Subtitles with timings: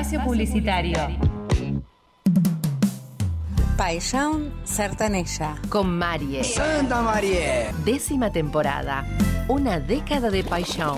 [0.00, 0.96] Espacio publicitario.
[3.76, 5.56] Paixão Sertaneja.
[5.68, 6.42] Con Marie.
[6.42, 7.70] Santa María.
[7.84, 9.04] Décima temporada.
[9.46, 10.96] Una década de paixão.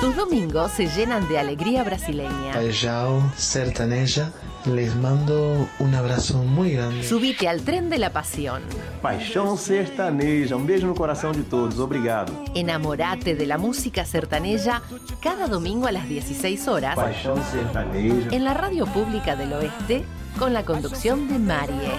[0.00, 2.54] Tus domingos se llenan de alegría brasileña.
[2.54, 4.32] Paixão Sertaneja.
[4.66, 7.02] Les mando un abrazo muy grande.
[7.04, 8.62] Subite al tren de la pasión.
[9.02, 10.56] Paixão Sertaneja.
[10.56, 11.78] Um beijo no coração de todos.
[11.78, 12.32] Obrigado.
[12.54, 14.80] Enamorate de la música sertaneja
[15.20, 18.34] cada domingo a las 16 horas Paixão Sertaneja.
[18.34, 20.04] en la radio pública del oeste
[20.38, 21.92] con la conducción de Marie.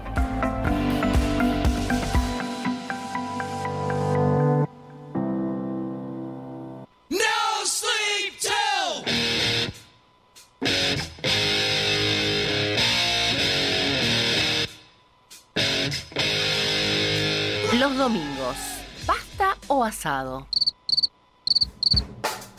[19.06, 20.48] ¿Pasta o asado?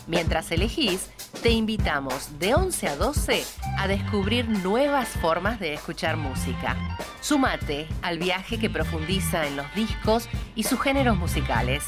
[0.07, 1.11] Mientras elegís,
[1.43, 3.45] te invitamos de 11 a 12
[3.79, 6.77] a descubrir nuevas formas de escuchar música.
[7.21, 11.85] Sumate al viaje que profundiza en los discos y sus géneros musicales,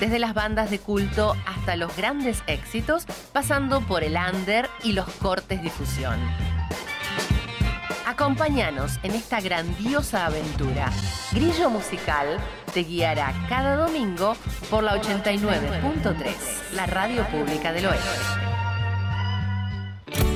[0.00, 5.08] desde las bandas de culto hasta los grandes éxitos, pasando por el under y los
[5.14, 6.18] cortes difusión.
[8.06, 10.90] Acompáñanos en esta grandiosa aventura.
[11.32, 12.38] Grillo Musical
[12.72, 14.36] te guiará cada domingo
[14.70, 18.08] por la 89.3, la radio pública del oeste.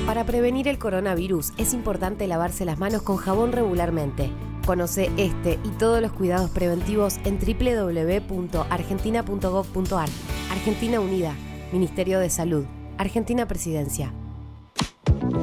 [0.05, 4.29] Para prevenir el coronavirus es importante lavarse las manos con jabón regularmente.
[4.65, 10.09] Conoce este y todos los cuidados preventivos en www.argentina.gov.ar.
[10.51, 11.33] Argentina Unida,
[11.71, 12.65] Ministerio de Salud,
[12.97, 14.11] Argentina Presidencia.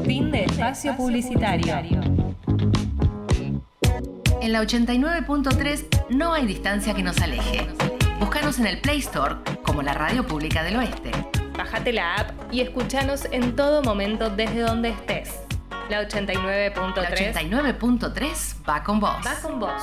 [0.05, 2.22] Fin de espacio publicitario.
[4.43, 7.65] En la 89.3 no hay distancia que nos aleje.
[8.19, 11.13] Búscanos en el Play Store como la radio pública del oeste.
[11.57, 15.31] Bájate la app y escúchanos en todo momento desde donde estés.
[15.89, 19.15] La 89.3 La 89.3 va con vos.
[19.25, 19.83] va con vos.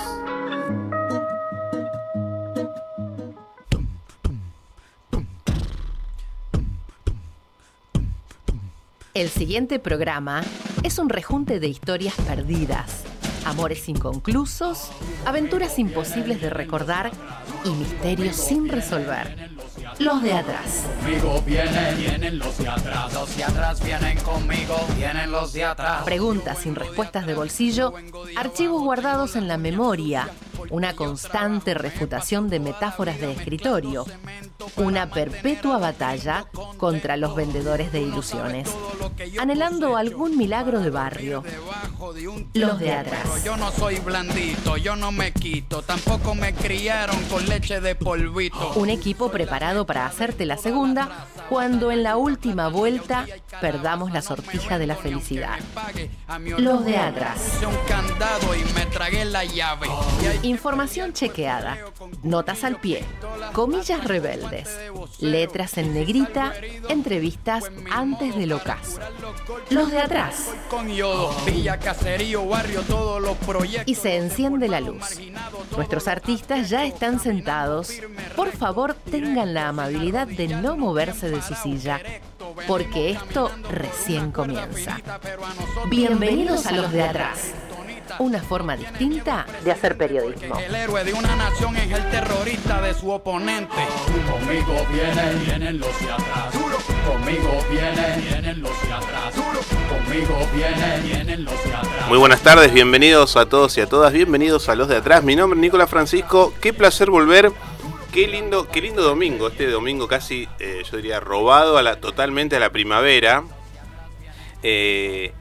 [9.13, 10.43] El siguiente programa
[10.83, 13.05] es un rejunte de historias perdidas,
[13.45, 14.89] amores inconclusos,
[15.25, 17.11] aventuras imposibles de recordar
[17.65, 19.49] y misterios sin resolver.
[19.99, 20.85] Los de atrás.
[21.01, 23.13] Conmigo vienen, vienen los de atrás.
[23.13, 26.03] Los de atrás vienen conmigo, vienen los de atrás.
[26.03, 27.93] Preguntas sin respuestas de bolsillo,
[28.37, 30.29] archivos guardados en la memoria,
[30.69, 34.05] una constante refutación de metáforas de escritorio,
[34.77, 36.45] una perpetua batalla
[36.77, 38.69] contra los vendedores de ilusiones,
[39.39, 41.43] anhelando algún milagro de barrio.
[42.53, 43.43] Los de atrás.
[43.43, 48.73] Yo no soy blandito, yo no me quito, tampoco me criaron con leche de polvito.
[48.75, 53.25] Un equipo preparado para hacerte la segunda cuando en la última vuelta
[53.59, 55.57] perdamos la sortija de la felicidad.
[56.59, 57.59] Los de atrás.
[60.43, 61.79] Información chequeada,
[62.21, 63.03] notas al pie,
[63.51, 64.69] comillas rebeldes,
[65.21, 66.53] letras en negrita,
[66.87, 68.99] entrevistas antes del ocaso.
[69.71, 70.53] Los de atrás.
[73.87, 75.19] Y se enciende la luz.
[75.75, 77.91] Nuestros artistas ya están sentados.
[78.35, 82.01] Por favor, tengan la amabilidad de no moverse de su silla,
[82.67, 84.99] porque esto recién comienza.
[85.87, 87.53] Bienvenidos a los de atrás.
[88.17, 90.57] Una forma distinta de hacer periodismo.
[90.59, 93.73] El héroe de una nación es el terrorista de su oponente.
[94.29, 96.53] Conmigo vienen, vienen los de atrás.
[97.07, 99.33] Conmigo vienen, vienen los de atrás.
[99.33, 102.09] Conmigo vienen, vienen los de atrás.
[102.09, 105.23] Muy buenas tardes, bienvenidos a todos y a todas, bienvenidos a los de atrás.
[105.23, 107.53] Mi nombre es Nicolás Francisco, qué placer volver.
[108.11, 112.55] Qué lindo, qué lindo domingo, este domingo casi, eh, yo diría, robado a la, totalmente
[112.55, 113.43] a la primavera.
[114.63, 115.31] Eh,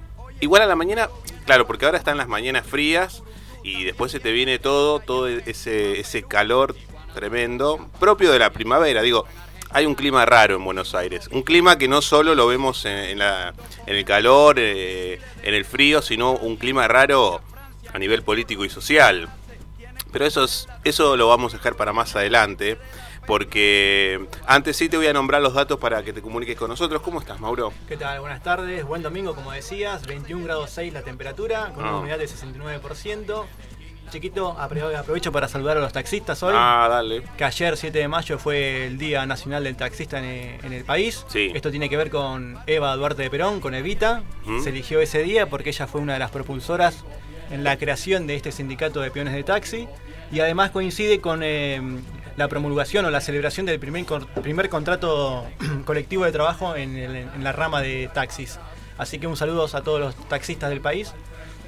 [0.40, 1.08] igual a la mañana,
[1.46, 3.22] claro, porque ahora están las mañanas frías
[3.64, 6.76] y después se te viene todo, todo ese, ese calor
[7.14, 9.00] tremendo, propio de la primavera.
[9.00, 9.24] Digo,
[9.70, 11.28] hay un clima raro en Buenos Aires.
[11.32, 13.54] Un clima que no solo lo vemos en, la,
[13.86, 17.40] en el calor, eh, en el frío, sino un clima raro
[17.94, 19.30] a nivel político y social.
[20.12, 22.78] Pero eso, es, eso lo vamos a dejar para más adelante,
[23.26, 27.02] porque antes sí te voy a nombrar los datos para que te comuniques con nosotros.
[27.02, 27.72] ¿Cómo estás, Mauro?
[27.86, 28.20] ¿Qué tal?
[28.20, 31.98] Buenas tardes, buen domingo, como decías, 21 grados 6 la temperatura, con una Ah.
[31.98, 33.46] humedad de 69%.
[34.10, 36.54] Chiquito, apro- aprovecho para saludar a los taxistas hoy.
[36.56, 37.22] Ah, dale.
[37.36, 40.84] Que ayer, 7 de mayo, fue el Día Nacional del Taxista en, eh, en el
[40.86, 41.26] país.
[41.28, 41.52] Sí.
[41.54, 44.22] Esto tiene que ver con Eva Duarte de Perón, con Evita.
[44.46, 44.62] ¿Mm?
[44.62, 47.04] Se eligió ese día porque ella fue una de las propulsoras
[47.50, 49.88] en la creación de este sindicato de peones de taxi.
[50.30, 51.80] Y además coincide con eh,
[52.36, 54.04] la promulgación o la celebración del primer,
[54.42, 55.46] primer contrato
[55.84, 58.58] colectivo de trabajo en, el- en la rama de taxis.
[58.98, 61.12] Así que un saludo a todos los taxistas del país.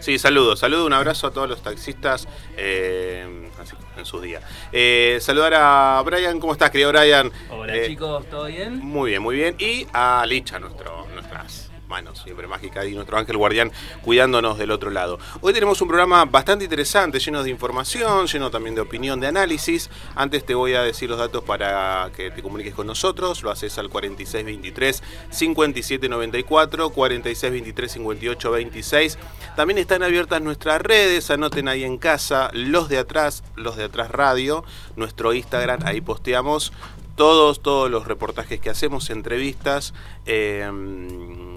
[0.01, 4.43] Sí, saludos, saludo, un abrazo a todos los taxistas eh, así, en sus días.
[4.73, 7.31] Eh, saludar a Brian, ¿cómo estás, querido Brian?
[7.51, 8.79] Hola Eh, chicos, ¿todo bien?
[8.79, 9.57] Muy bien, muy bien.
[9.59, 13.73] Y a Licha, nuestro, nuestras manos siempre mágicas y nuestro ángel guardián
[14.03, 15.19] cuidándonos del otro lado.
[15.41, 19.91] Hoy tenemos un programa bastante interesante, lleno de información, lleno también de opinión, de análisis.
[20.15, 23.43] Antes te voy a decir los datos para que te comuniques con nosotros.
[23.43, 29.19] Lo haces al 4623 5794, 4623 5826.
[29.57, 34.13] También están abiertas nuestras redes, anoten ahí en casa, los de atrás, los de atrás
[34.13, 34.65] radio,
[34.95, 36.73] nuestro Instagram, ahí posteamos
[37.21, 39.93] todos, todos los reportajes que hacemos, entrevistas,
[40.25, 40.67] eh,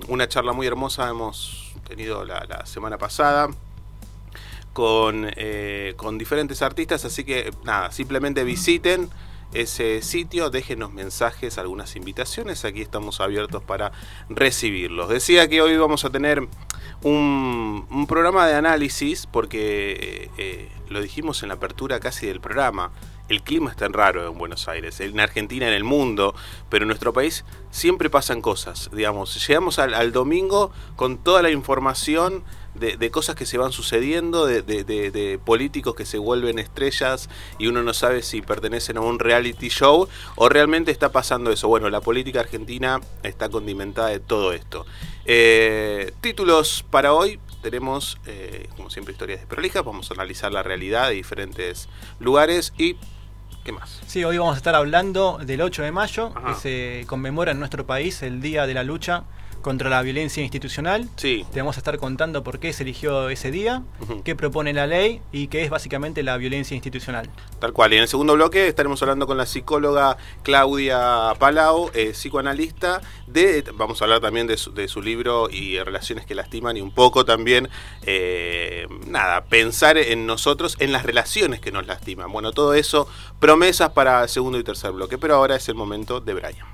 [0.08, 3.50] una charla muy hermosa hemos tenido la, semana pasada
[4.74, 9.10] con, eh, con diferentes artistas, así que nada, simplemente visiten
[9.54, 13.92] ese sitio, déjenos mensajes, algunas invitaciones, aquí estamos abiertos para
[14.30, 15.10] recibirlos.
[15.10, 16.48] Decía que hoy vamos a tener
[17.04, 22.92] un, programa de análisis, porque eh, lo dijimos en la apertura casi del programa,
[23.34, 26.36] el clima es tan raro en Buenos Aires, en Argentina, en el mundo,
[26.70, 32.44] pero en nuestro país siempre pasan cosas, digamos, llegamos al, domingo con toda la información
[32.76, 37.94] de, cosas que se van sucediendo, de políticos que se vuelven estrellas y uno no
[37.94, 41.68] sabe si pertenecen a un reality show o realmente está pasando eso.
[41.68, 44.86] Bueno, la política argentina está condimentada de todo esto.
[45.26, 47.40] Eh, títulos para hoy.
[47.62, 49.86] Tenemos, eh, como siempre, historias de prolijas.
[49.86, 51.88] Vamos a analizar la realidad de diferentes
[52.20, 52.98] lugares y...
[53.64, 54.02] ¿Qué más?
[54.08, 56.48] Sí, hoy vamos a estar hablando del 8 de mayo, Ajá.
[56.48, 59.24] que se conmemora en nuestro país el Día de la Lucha
[59.64, 61.10] contra la Violencia Institucional.
[61.16, 61.44] Sí.
[61.52, 63.82] Te vamos a estar contando por qué se eligió ese día,
[64.24, 67.30] qué propone la ley y qué es básicamente la violencia institucional.
[67.60, 67.94] Tal cual.
[67.94, 73.02] Y en el segundo bloque estaremos hablando con la psicóloga Claudia Palau, eh, psicoanalista.
[73.26, 76.82] De, vamos a hablar también de su, de su libro y Relaciones que lastiman y
[76.82, 77.70] un poco también,
[78.04, 82.32] eh, nada, pensar en nosotros, en las relaciones que nos lastiman.
[82.32, 83.08] Bueno, todo eso,
[83.40, 85.18] promesas para el segundo y tercer bloque.
[85.18, 86.73] Pero ahora es el momento de Brian.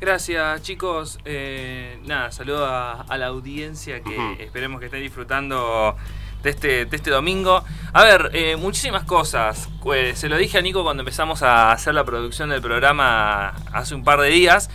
[0.00, 1.18] Gracias chicos.
[1.24, 5.96] Eh, nada, saludo a, a la audiencia que esperemos que esté disfrutando
[6.42, 7.64] de este, de este domingo.
[7.92, 9.68] A ver, eh, muchísimas cosas.
[9.82, 13.94] Pues, se lo dije a Nico cuando empezamos a hacer la producción del programa hace
[13.96, 14.70] un par de días.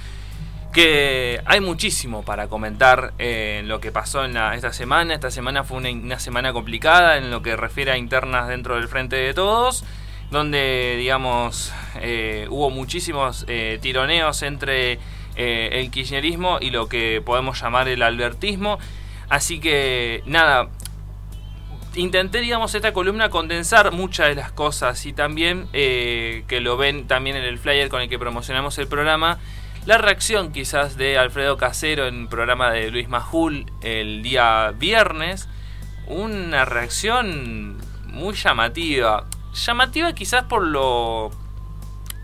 [0.73, 5.13] Que hay muchísimo para comentar eh, en lo que pasó en la- esta semana.
[5.13, 8.87] Esta semana fue una, una semana complicada en lo que refiere a internas dentro del
[8.87, 9.85] Frente de Todos
[10.33, 11.71] donde digamos
[12.01, 14.99] eh, hubo muchísimos eh, tironeos entre
[15.35, 18.79] eh, el kirchnerismo y lo que podemos llamar el albertismo.
[19.29, 20.69] Así que nada,
[21.95, 27.37] intenté digamos esta columna condensar muchas de las cosas y también que lo ven también
[27.37, 29.37] en el flyer con el que promocionamos el programa.
[29.85, 35.47] La reacción quizás de Alfredo Casero en el programa de Luis Majul el día viernes.
[36.07, 39.25] Una reacción muy llamativa.
[39.53, 41.31] Llamativa quizás por lo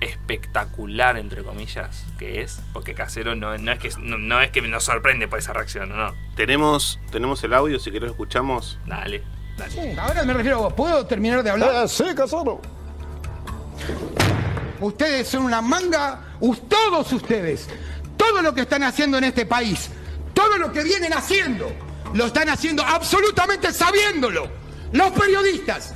[0.02, 2.62] espectacular, entre comillas, que es.
[2.74, 5.90] Porque Casero no, no es, que, no, no es que nos sorprende por esa reacción,
[5.90, 6.14] no.
[6.36, 8.80] Tenemos, tenemos el audio, si querés lo escuchamos.
[8.86, 9.24] Dale,
[9.58, 10.00] dale.
[10.00, 10.74] Ahora me refiero a vos.
[10.74, 11.88] ¿Puedo terminar de hablar?
[11.90, 12.62] sí, Casado.
[14.80, 16.22] Ustedes son una manga,
[16.70, 17.68] todos ustedes,
[18.16, 19.90] todo lo que están haciendo en este país,
[20.34, 21.70] todo lo que vienen haciendo,
[22.14, 24.50] lo están haciendo absolutamente sabiéndolo.
[24.94, 25.94] Los periodistas,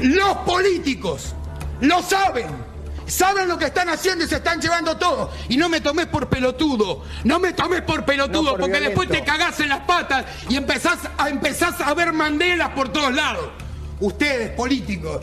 [0.00, 1.34] los políticos,
[1.80, 2.46] lo saben.
[3.06, 5.30] Saben lo que están haciendo y se están llevando todo.
[5.48, 7.04] Y no me tomes por pelotudo.
[7.22, 10.56] No me tomes por pelotudo, No por porque después te cagás en las patas y
[10.56, 13.50] empezás a, empezás a ver mandelas por todos lados.
[14.00, 15.20] Ustedes, políticos,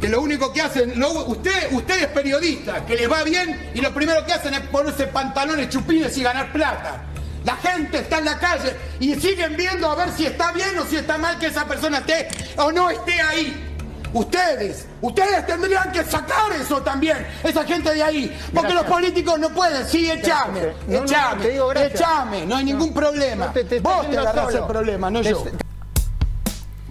[0.00, 3.92] que lo único que hacen, lo- usted, ustedes periodistas, que les va bien y lo
[3.92, 7.06] primero que hacen es ponerse pantalones chupines y ganar plata.
[7.44, 10.84] La gente está en la calle y siguen viendo a ver si está bien o
[10.86, 13.68] si está mal que esa persona esté o no esté ahí.
[14.14, 18.38] Ustedes, ustedes tendrían que sacar eso también, esa gente de ahí.
[18.54, 21.94] Porque los políticos no pueden, sí, echame, No, no, echame, gracias.
[22.00, 23.46] echame, no hay ningún problema.
[23.46, 25.44] No, te- te Vos te agarrás el problema, no Te- yo.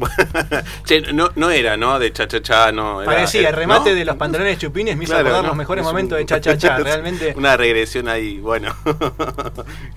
[0.85, 1.99] Che, no, no era, ¿no?
[1.99, 3.01] De cha cha cha, no.
[3.01, 3.95] Era, Parecía, el remate ¿no?
[3.95, 5.47] de los pantalones chupines me hizo Claro, acordar ¿no?
[5.49, 7.33] los mejores un- momentos de cha cha cha, realmente.
[7.37, 8.75] Una regresión ahí, bueno.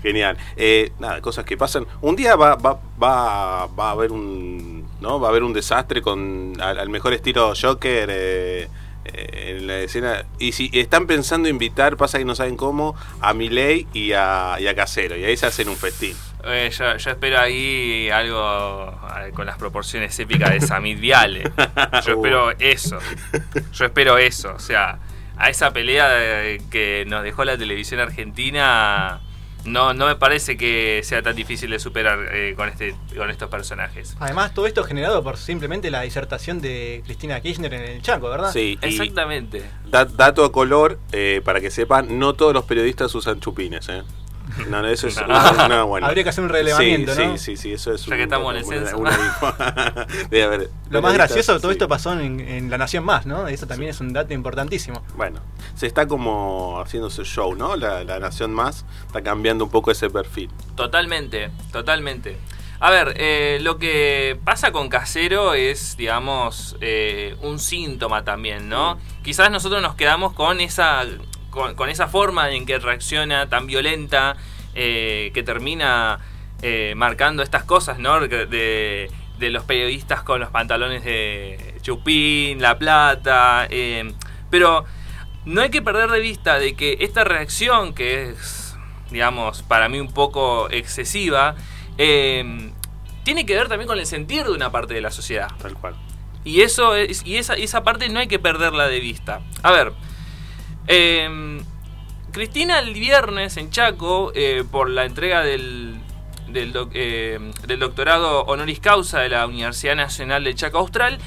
[0.01, 0.37] Genial.
[0.57, 1.85] Eh, nada, cosas que pasan.
[2.01, 4.85] Un día va, va, va, va a haber un.
[5.01, 5.19] ¿No?
[5.19, 6.53] Va a haber un desastre con.
[6.59, 8.09] Al, al mejor estilo Joker.
[8.11, 8.67] eh,
[9.05, 10.25] eh, en la escena.
[10.39, 14.65] Y si están pensando invitar, pasa que no saben cómo, a Milei y a, y
[14.67, 15.15] a Casero.
[15.15, 16.15] Y ahí se hacen un festín.
[16.45, 21.43] Eh, yo, yo espero ahí algo eh, con las proporciones épicas de Samit Viale.
[22.05, 22.25] Yo Uh.
[22.25, 22.99] espero eso.
[23.73, 24.53] Yo espero eso.
[24.55, 24.99] O sea,
[25.37, 26.07] a esa pelea
[26.69, 29.21] que nos dejó la televisión argentina,
[29.65, 33.49] no, no me parece que sea tan difícil de superar eh, con, este, con estos
[33.49, 34.15] personajes.
[34.19, 38.51] Además, todo esto generado por simplemente la disertación de Cristina Kirchner en el Chaco, ¿verdad?
[38.53, 39.63] Sí, Exactamente.
[39.87, 44.03] Da- dato a color, eh, para que sepan, no todos los periodistas usan chupines, ¿eh?
[44.69, 45.25] No, no, eso es No.
[45.25, 46.07] una- una buena.
[46.07, 47.37] Habría que hacer un relevamiento, sí, ¿no?
[47.37, 48.97] Sí, sí, sí, eso es Ya que estamos en el una- censo.
[48.97, 51.75] una- debe haber Lo más gracioso de todo sí.
[51.75, 53.47] esto pasó en, en La Nación Más, ¿no?
[53.47, 55.03] Eso también es un dato importantísimo.
[55.15, 55.39] Bueno,
[55.75, 57.75] se está como haciendo su show, ¿no?
[57.75, 60.49] La, la Nación Más está cambiando un poco ese perfil.
[60.75, 62.37] Totalmente, totalmente.
[62.81, 68.99] A ver, eh, lo que pasa con Casero es, digamos, eh, un síntoma también, ¿no?
[69.23, 71.03] Quizás nosotros nos quedamos con esa,
[71.55, 74.35] con, con esa forma en que reacciona tan violenta,
[74.75, 76.19] eh, que termina
[76.61, 78.19] eh, marcando estas cosas, ¿no?
[78.19, 79.09] De,
[79.39, 84.13] de los periodistas con los pantalones de Chupín, La Plata, eh,
[84.51, 84.85] pero
[85.45, 88.75] no hay que perder de vista de que esta reacción, que es,
[89.09, 91.55] digamos, para mí un poco excesiva,
[91.97, 95.47] tiene que ver también con el sentir de una parte de la sociedad.
[95.61, 95.95] Tal cual.
[96.43, 99.41] Y eso es, y esa, esa parte no hay que perderla de vista.
[99.63, 99.93] A ver,
[100.87, 101.59] eh,
[102.35, 105.95] Cristina el viernes en Chaco, eh, por la entrega del,
[106.53, 111.17] eh, del doctorado honoris causa de la Universidad Nacional de Chaco Austral,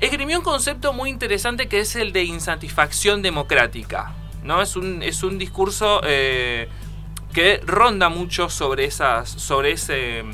[0.00, 4.14] esgrimió un concepto muy interesante que es el de insatisfacción democrática.
[4.42, 4.60] ¿no?
[4.60, 6.68] Es, un, es un discurso eh,
[7.32, 10.24] que ronda mucho sobre, esas, sobre ese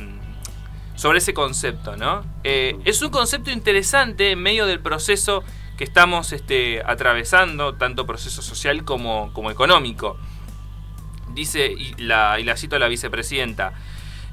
[0.97, 2.25] sobre ese concepto, ¿no?
[2.45, 5.43] Eh, es un concepto interesante en medio del proceso
[5.77, 10.17] que estamos este, atravesando, tanto proceso social como, como económico.
[11.33, 13.73] Dice, y la, y la cito a la vicepresidenta,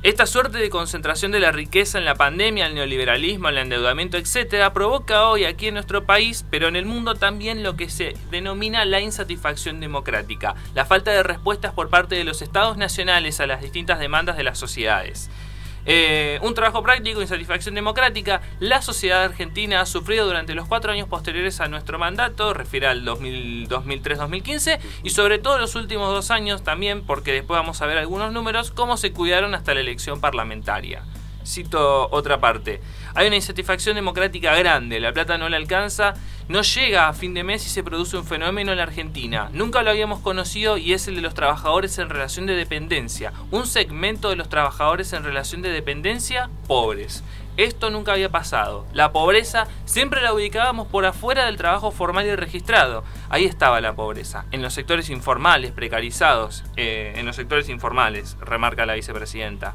[0.03, 4.73] esta suerte de concentración de la riqueza en la pandemia, el neoliberalismo, el endeudamiento, etcétera,
[4.73, 8.83] provoca hoy aquí en nuestro país, pero en el mundo también lo que se denomina
[8.85, 13.61] la insatisfacción democrática, la falta de respuestas por parte de los estados nacionales a las
[13.61, 15.29] distintas demandas de las sociedades.
[15.85, 18.41] Eh, un trabajo práctico, insatisfacción democrática.
[18.59, 23.03] La sociedad argentina ha sufrido durante los cuatro años posteriores a nuestro mandato, refiere al
[23.05, 27.97] 2000 2003-2015, y sobre todo los últimos dos años también, porque después vamos a ver
[27.97, 31.03] algunos números, cómo se cuidaron hasta la elección parlamentaria.
[31.45, 32.81] Cito otra parte.
[33.13, 36.13] Hay una insatisfacción democrática grande, la plata no le alcanza,
[36.47, 39.49] no llega a fin de mes y se produce un fenómeno en la Argentina.
[39.53, 43.33] Nunca lo habíamos conocido y es el de los trabajadores en relación de dependencia.
[43.51, 47.23] Un segmento de los trabajadores en relación de dependencia pobres.
[47.57, 48.85] Esto nunca había pasado.
[48.93, 53.03] La pobreza siempre la ubicábamos por afuera del trabajo formal y registrado.
[53.29, 58.85] Ahí estaba la pobreza, en los sectores informales, precarizados, eh, en los sectores informales, remarca
[58.85, 59.73] la vicepresidenta.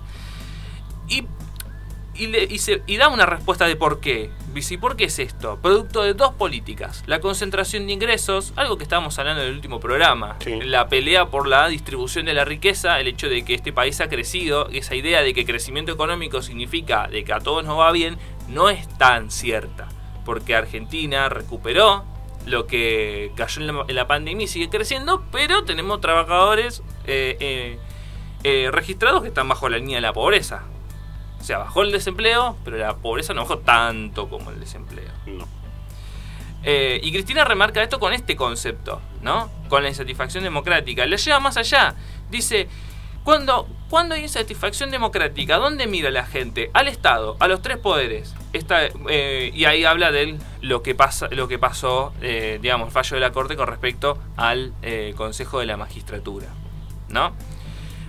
[2.18, 4.30] Y le- y se- y da una respuesta de por qué.
[4.54, 5.58] Dice, ¿y por qué es esto?
[5.60, 7.02] Producto de dos políticas.
[7.06, 10.36] La concentración de ingresos, algo que estábamos hablando en el último programa.
[10.64, 14.08] La pelea por la distribución de la riqueza, el hecho de que este país ha
[14.08, 18.16] crecido, esa idea de que crecimiento económico significa de que a todos nos va bien,
[18.48, 19.88] no es tan cierta.
[20.24, 22.04] Porque Argentina recuperó
[22.46, 27.36] lo que cayó en la, en la pandemia y sigue creciendo, pero tenemos trabajadores eh,
[27.40, 27.78] eh,
[28.44, 30.62] eh, registrados que están bajo la línea de la pobreza.
[31.46, 35.12] O sea, bajó el desempleo, pero la pobreza no bajó tanto como el desempleo.
[36.64, 39.48] Eh, y Cristina remarca esto con este concepto, ¿no?
[39.68, 41.06] Con la insatisfacción democrática.
[41.06, 41.94] Le lleva más allá.
[42.32, 42.66] Dice,
[43.22, 46.68] cuando, cuando hay insatisfacción democrática, ¿dónde mira la gente?
[46.72, 48.34] Al Estado, a los tres poderes.
[48.52, 52.92] Esta, eh, y ahí habla de lo que, pasa, lo que pasó, eh, digamos, el
[52.92, 54.72] fallo de la Corte con respecto al
[55.14, 56.48] Consejo de la Magistratura,
[57.08, 57.34] ¿no?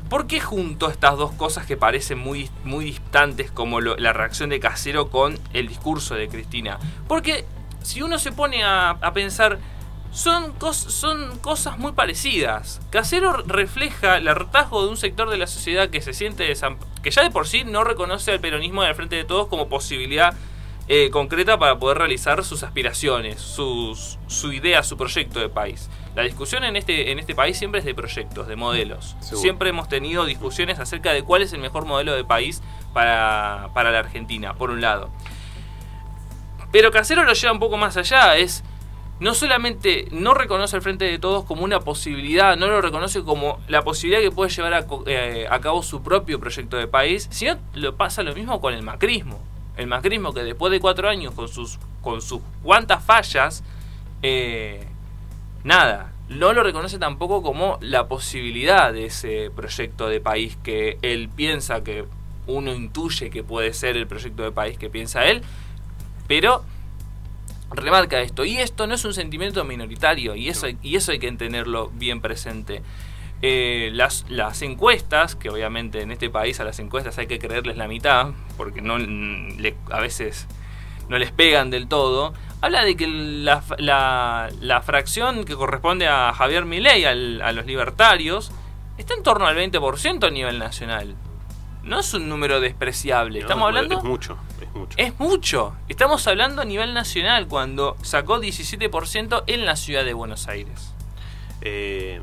[0.10, 4.50] ¿Por qué junto estas dos cosas que parecen muy, muy distantes como lo- la reacción
[4.50, 6.80] de Casero con el discurso de Cristina?
[7.08, 7.46] Porque
[7.84, 9.60] si uno se pone a, pensar,
[10.12, 12.80] son, son cosas muy parecidas.
[12.90, 16.52] Casero refleja el hartazgo de un sector de la sociedad que se siente
[17.04, 20.34] que ya de por sí no reconoce al peronismo del frente de todos como posibilidad
[20.88, 25.89] eh, concreta para poder realizar sus aspiraciones, sus, su idea, su proyecto de país.
[26.15, 29.16] La discusión en este, en este país siempre es de proyectos, de modelos.
[29.20, 32.62] Siempre hemos tenido discusiones acerca de cuál es el mejor modelo de país
[32.94, 35.09] para, para la Argentina, por un lado.
[36.72, 38.64] Pero Casero lo lleva un poco más allá, es
[39.20, 43.59] no solamente no reconoce al frente de todos como una posibilidad, no lo reconoce como
[43.68, 47.57] la posibilidad que puede llevar a, eh, a, cabo su propio proyecto de país, sino
[47.74, 49.40] lo pasa lo mismo con el macrismo.
[49.77, 53.63] El macrismo que después de cuatro años con sus, con sus cuantas fallas,
[54.22, 54.87] eh,
[55.63, 61.29] nada, no lo reconoce tampoco como la posibilidad de ese proyecto de país que él
[61.29, 62.05] piensa que
[62.48, 65.42] uno intuye que puede ser el proyecto de país que piensa él,
[66.27, 66.63] pero
[67.72, 68.46] remarca esto.
[68.46, 72.22] Y esto no es un sentimiento minoritario, y eso, y eso hay que tenerlo bien
[72.22, 72.81] presente.
[73.42, 77.78] Eh, las, las encuestas, que obviamente en este país a las encuestas hay que creerles
[77.78, 78.96] la mitad, porque no
[79.92, 80.48] a veces
[81.08, 83.62] no les pegan del todo, habla de que la,
[84.60, 88.52] la, fracción que corresponde a Javier Milei, a los libertarios,
[88.98, 91.16] está en torno al 20% a nivel nacional.
[91.84, 93.40] No es un número despreciable.
[93.40, 93.98] Estamos hablando.
[93.98, 94.98] Es mucho, es mucho.
[94.98, 95.76] Es mucho.
[95.88, 100.94] Estamos hablando a nivel nacional cuando sacó 17% en la ciudad de Buenos Aires.
[101.61, 102.22] Eh,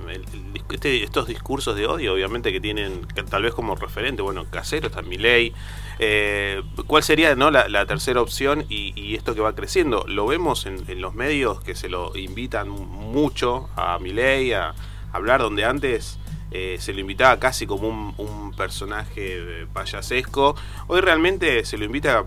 [0.71, 5.03] este, estos discursos de odio, obviamente, que tienen tal vez como referente, bueno, Casero está
[5.03, 5.53] mi ley.
[5.99, 10.05] Eh, ¿Cuál sería no, la, tercera opción y, esto que va creciendo?
[10.09, 14.75] Lo vemos en, los medios que se lo invitan mucho a Milei a
[15.13, 16.19] hablar, donde antes
[16.51, 20.55] eh, se lo invitaba casi como un, personaje payasesco.
[20.87, 22.25] Hoy realmente se lo invita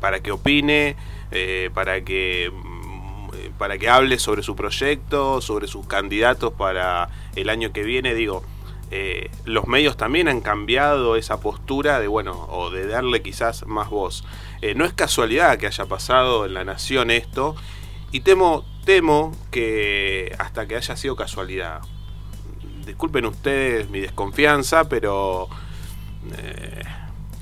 [0.00, 0.96] para que opine,
[1.72, 2.52] para que
[3.58, 8.14] para que hable sobre su proyecto, sobre sus candidatos para el año que viene.
[8.14, 8.42] Digo,
[9.44, 14.24] los medios también han cambiado esa postura de, bueno, o de darle quizás más voz.
[14.74, 17.54] no es casualidad que haya pasado en la nación esto,
[18.12, 21.82] y temo, temo que hasta que haya sido casualidad
[22.90, 25.48] disculpen ustedes mi desconfianza, pero
[26.36, 26.82] eh,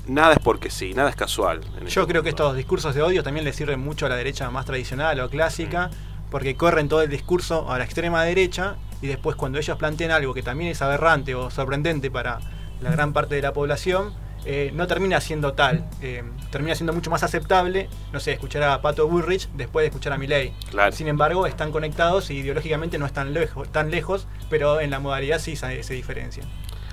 [0.09, 1.61] nada es porque sí, nada es casual.
[1.87, 4.65] Yo creo que estos discursos de odio también le sirven mucho a la derecha más
[4.65, 5.89] tradicional o clásica,
[6.29, 10.33] porque corren todo el discurso a la extrema derecha y después cuando ellos plantean algo
[10.33, 12.39] que también es aberrante o sorprendente para
[12.81, 14.13] la gran parte de la población,
[14.45, 15.85] eh, no termina siendo tal.
[16.01, 20.13] Eh, termina siendo mucho más aceptable, no sé, escuchar a Pato Bullrich después de escuchar
[20.13, 20.53] a Milei.
[20.91, 25.39] Sin embargo, están conectados y ideológicamente no están lejos, tan lejos, pero en la modalidad
[25.39, 26.47] sí se, se diferencian.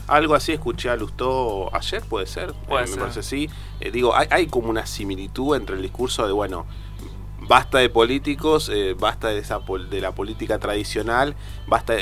[0.06, 2.52] Algo así escuché a Lustó ayer, puede ser.
[2.68, 3.50] Puede Me parece sí.
[3.80, 6.66] Eh, digo, hay, como una similitud entre el discurso de, bueno,
[7.40, 11.94] basta de políticos, basta de, esa, de la política tradicional, basta,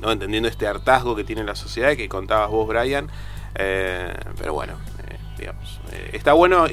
[0.00, 3.10] no entendiendo este hartazgo que tiene la sociedad que contabas vos, Brian.
[3.54, 4.74] Eh, pero bueno,
[5.08, 6.66] eh, digamos, eh, está bueno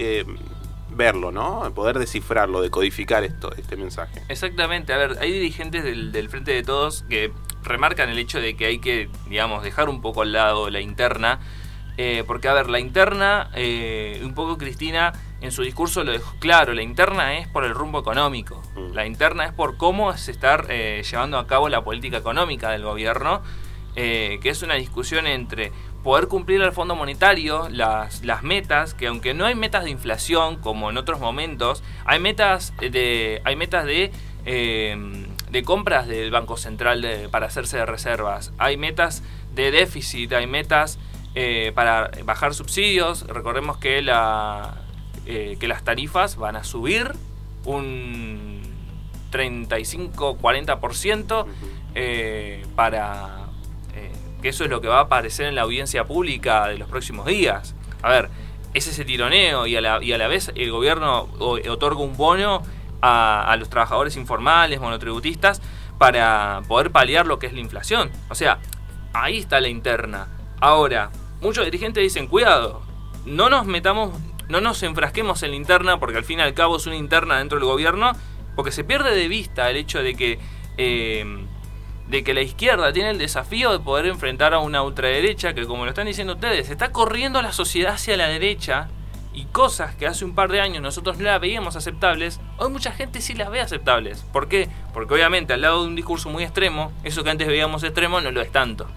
[0.90, 1.72] verlo, ¿no?
[1.74, 4.22] Poder descifrarlo, decodificar esto, este mensaje.
[4.28, 7.32] Exactamente, a ver, hay dirigentes del, Frente de Todos que
[7.64, 11.40] remarcan el hecho de que hay que, digamos, dejar un poco al lado la interna,
[12.26, 13.52] porque, a ver, la interna,
[14.24, 18.00] un poco Cristina en su discurso lo dejó claro, la interna es por el rumbo
[18.00, 18.94] económico, mm.
[18.94, 23.44] la interna es por cómo se está llevando a cabo la política económica del gobierno,
[23.94, 25.72] que es una discusión entre
[26.04, 30.58] poder cumplir al Fondo Monetario las, las metas, que aunque no hay metas de inflación
[30.58, 34.12] como en otros momentos, hay metas de, hay metas de,
[34.46, 40.48] eh, de compras del Banco Central para hacerse de reservas, hay metas de déficit, hay
[40.48, 40.98] metas
[41.36, 43.28] eh, para bajar subsidios.
[43.28, 44.76] Recordemos que, la,
[45.26, 47.12] eh, que las tarifas van a subir
[47.66, 48.62] un
[49.32, 51.46] 35-40%
[52.76, 53.42] para
[54.42, 57.26] que eso es lo que va a aparecer en la audiencia pública de los próximos
[57.28, 57.76] días.
[58.02, 58.30] A ver,
[58.74, 62.64] es ese tironeo y a la, y a la vez el gobierno otorga un bono
[63.02, 65.62] a, los trabajadores informales, monotributistas,
[65.98, 68.12] para poder paliar lo que es la inflación.
[68.30, 68.60] O sea,
[69.14, 70.28] ahí está la interna.
[70.60, 71.12] Ahora,
[71.42, 72.82] muchos dirigentes dicen, cuidado,
[73.26, 74.18] no nos metamos,
[74.50, 77.38] no nos enfrasquemos en la interna, porque al fin y al cabo es una interna
[77.40, 78.14] dentro del gobierno,
[78.56, 80.40] porque se pierde de vista el hecho de que...
[80.78, 81.46] Eh,
[82.08, 85.86] de que la izquierda tiene el desafío de poder enfrentar a una ultraderecha que, como
[85.86, 88.90] lo están diciendo ustedes, está corriendo la sociedad hacia la derecha
[89.34, 92.92] y cosas que hace un par de años nosotros no las veíamos aceptables, hoy mucha
[92.92, 94.26] gente sí las ve aceptables.
[94.34, 94.70] ¿Por qué?
[94.94, 98.32] Porque obviamente al lado de un discurso muy extremo, eso que antes veíamos extremo no
[98.32, 98.88] lo es tanto.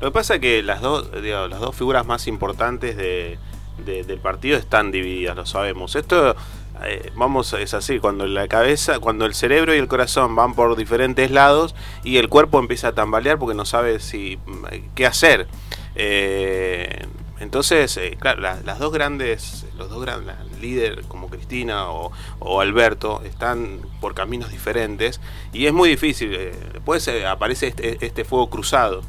[0.00, 4.90] Lo que pasa es que las dos, las dos figuras más importantes del partido están
[4.90, 5.96] divididas, lo sabemos.
[5.96, 6.36] Esto
[6.84, 10.76] eh, vamos, es así, cuando la cabeza, cuando el cerebro y el corazón van por
[10.76, 14.38] diferentes lados y el cuerpo empieza a tambalear porque no sabe si
[14.94, 15.48] qué hacer.
[15.96, 17.06] Eh,
[17.40, 22.12] Entonces, eh, claro, la- las dos grandes, los dos grandes líderes como Cristina o,
[22.60, 25.20] Alberto están por caminos diferentes
[25.52, 26.34] y es muy difícil.
[26.34, 29.02] eh, después eh, aparece este, este fuego cruzado.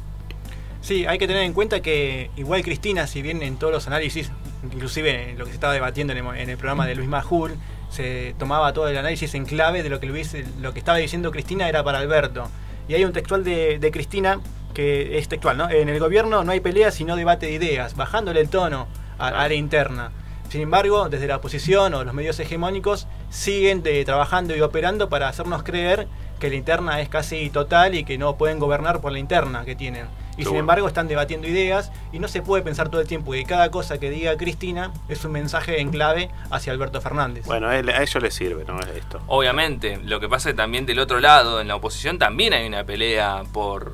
[0.80, 4.30] Sí, hay que tener en cuenta que igual Cristina, si bien en todos los análisis,
[4.64, 7.54] inclusive en lo que se estaba debatiendo en el, en el programa de Luis Majul,
[7.90, 11.30] se tomaba todo el análisis en clave de lo que, Luis, lo que estaba diciendo
[11.30, 12.48] Cristina era para Alberto.
[12.88, 14.40] Y hay un textual de, de Cristina
[14.72, 15.70] que es textual, ¿no?
[15.70, 18.86] En el gobierno no hay pelea sino debate de ideas, bajándole el tono
[19.18, 20.10] a, a la interna.
[20.48, 25.28] Sin embargo, desde la oposición o los medios hegemónicos siguen de- trabajando y operando para
[25.28, 26.06] hacernos creer
[26.38, 29.74] que la interna es casi total y que no pueden gobernar por la interna que
[29.76, 30.06] tienen.
[30.32, 30.60] Y Qué sin bueno.
[30.60, 33.98] embargo están debatiendo ideas y no se puede pensar todo el tiempo que cada cosa
[33.98, 37.44] que diga Cristina es un mensaje en clave hacia Alberto Fernández.
[37.46, 38.78] Bueno, a, él- a ellos les sirve, ¿no?
[38.80, 39.20] Esto.
[39.28, 42.66] Obviamente, lo que pasa es que también del otro lado, en la oposición, también hay
[42.66, 43.92] una pelea por,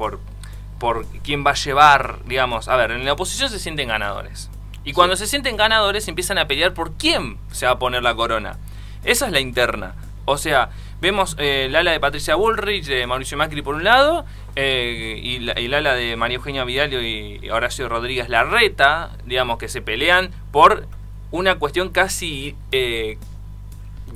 [0.00, 0.18] por,
[0.78, 4.48] por quién va a llevar, digamos, a ver, en la oposición se sienten ganadores.
[4.82, 8.14] Y cuando se sienten ganadores empiezan a pelear por quién se va a poner la
[8.14, 8.56] corona.
[9.04, 9.94] Esa es la interna.
[10.24, 10.70] O sea,
[11.02, 14.24] vemos eh, el ala de Patricia Bullrich, de Mauricio Macri por un lado,
[14.56, 19.58] eh, y, la- y el ala de María Eugenia Vidal y Horacio Rodríguez Larreta, digamos,
[19.58, 20.86] que se pelean por
[21.30, 23.18] una cuestión casi eh,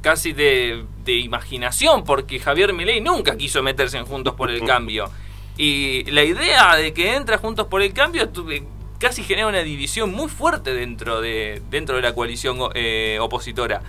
[0.01, 5.11] casi de, de imaginación, porque Javier Milei nunca quiso meterse en Juntos por el Cambio.
[5.57, 8.65] Y la idea de que entra Juntos por el Cambio eh,
[8.99, 13.83] casi genera una división muy fuerte dentro de, dentro de la coalición eh, opositora.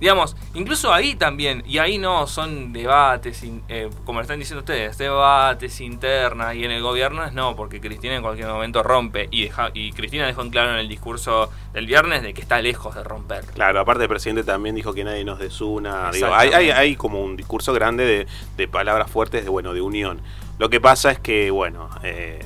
[0.00, 5.78] Digamos, incluso ahí también, y ahí no, son debates, eh, como están diciendo ustedes, debates
[5.82, 9.70] internas, y en el gobierno es no, porque Cristina en cualquier momento rompe, y, deja-
[9.74, 13.04] y Cristina dejó en claro en el discurso del viernes de que está lejos de
[13.04, 13.44] romper.
[13.52, 16.10] Claro, aparte el presidente también dijo que nadie nos desuna.
[16.12, 18.26] Digo, hay, hay, hay como un discurso grande de,
[18.56, 20.22] de palabras fuertes de bueno, de unión.
[20.60, 22.38] Lo que pasa es que, bueno, eh,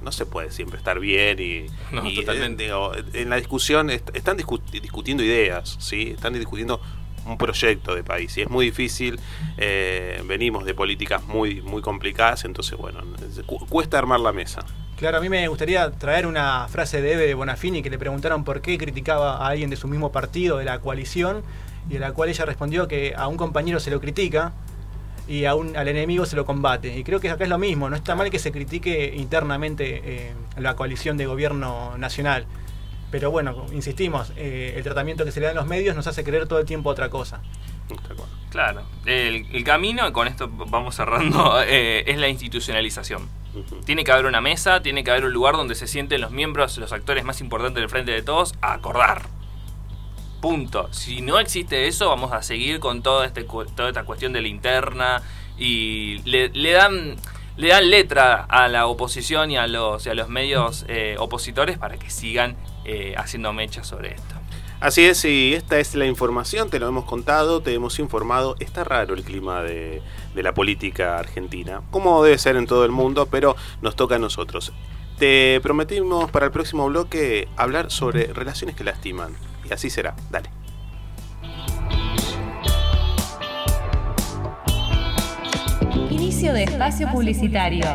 [0.00, 2.62] no se puede siempre estar bien y, No, y, totalmente.
[2.64, 6.12] eh, digo, en la discusión est- están discu- discutiendo ideas, ¿sí?
[6.14, 6.80] Están discutiendo
[7.26, 9.20] un proyecto de país y es muy difícil.
[9.58, 13.00] eh, venimos de políticas muy, muy complicadas, entonces, bueno,
[13.44, 14.64] cu- cuesta armar la mesa.
[14.96, 18.44] Claro, a mí me gustaría traer una frase de Eve de Bonafini que le preguntaron
[18.44, 21.42] por qué criticaba a alguien de su mismo partido, de la coalición,
[21.90, 24.52] y a la cual ella respondió que a un compañero se lo critica
[25.28, 26.96] y a un, al enemigo se lo combate.
[26.96, 30.32] Y creo que acá es lo mismo, no está mal que se critique internamente eh,
[30.56, 32.46] la coalición de gobierno nacional.
[33.10, 36.24] Pero bueno, insistimos, eh, el tratamiento que se le da en los medios nos hace
[36.24, 37.40] creer todo el tiempo otra cosa.
[38.50, 43.28] Claro, el, el camino, y con esto vamos cerrando, eh, es la institucionalización.
[43.86, 46.76] Tiene que haber una mesa, tiene que haber un lugar donde se sienten los miembros,
[46.76, 49.35] los actores más importantes del frente de todos, a acordar.
[50.46, 50.86] Punto.
[50.92, 54.46] Si no existe eso, vamos a seguir con toda, este, toda esta cuestión de la
[54.46, 55.20] interna
[55.58, 57.16] y le, dan
[57.56, 61.78] le dan letra a la oposición y a los, y a los medios eh, opositores
[61.78, 62.54] para que sigan
[62.84, 64.36] eh, haciendo mechas sobre esto.
[64.78, 68.54] Así es, y esta es la información, te lo hemos contado, te hemos informado.
[68.60, 70.00] Está raro el clima de
[70.36, 74.72] la política argentina, como debe ser en todo el mundo, pero nos toca a nosotros.
[75.18, 79.34] Te prometimos para el próximo bloque hablar sobre relaciones que lastiman,
[79.68, 80.14] y así será.
[80.30, 80.50] Dale.
[86.10, 87.86] Inicio de espacio publicitario.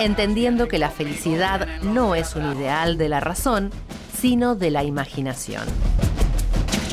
[0.00, 3.70] Entendiendo que la felicidad no es un ideal de la razón,
[4.18, 5.62] sino de la imaginación.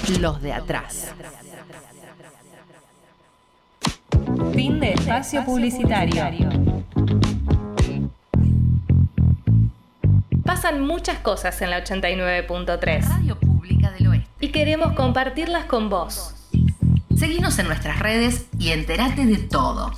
[0.08, 1.14] Los de atrás.
[4.54, 6.50] Fin de espacio publicitario.
[10.46, 14.30] Pasan muchas cosas en la 89.3 Radio Pública del Oeste.
[14.40, 16.34] y queremos compartirlas con vos.
[17.16, 19.92] Seguinos en nuestras redes y entérate de todo.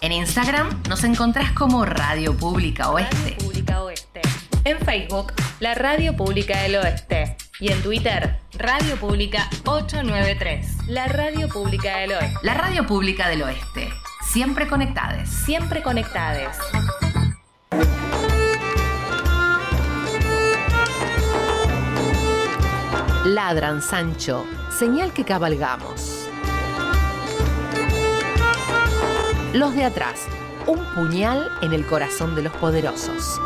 [0.00, 3.36] En Instagram nos encontrás como Radio Pública Oeste.
[3.42, 4.20] Pública Oeste.
[4.64, 7.36] En Facebook, la Radio Pública del Oeste.
[7.60, 10.88] Y en Twitter, Radio Pública 893.
[10.88, 12.38] La Radio Pública del Oeste.
[12.42, 13.90] La Radio Pública del Oeste.
[14.24, 15.28] Siempre conectadas.
[15.28, 16.58] Siempre conectadas.
[23.24, 24.44] Ladran Sancho,
[24.76, 26.28] señal que cabalgamos.
[29.52, 30.26] Los de atrás,
[30.66, 33.40] un puñal en el corazón de los poderosos.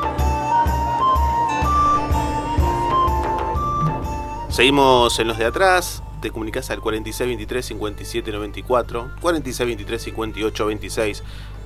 [4.48, 6.02] Seguimos en los de atrás.
[6.20, 11.22] Te comunicas al 4623 5794, 4623 5826.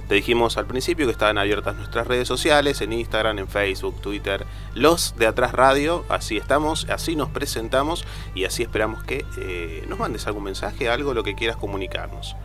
[0.08, 4.44] Te dijimos al principio que estaban abiertas nuestras redes sociales, en Instagram, en Facebook, Twitter,
[4.74, 9.98] los de atrás radio, así estamos, así nos presentamos y así esperamos que eh, nos
[9.98, 12.36] mandes algún mensaje, algo, lo que quieras comunicarnos.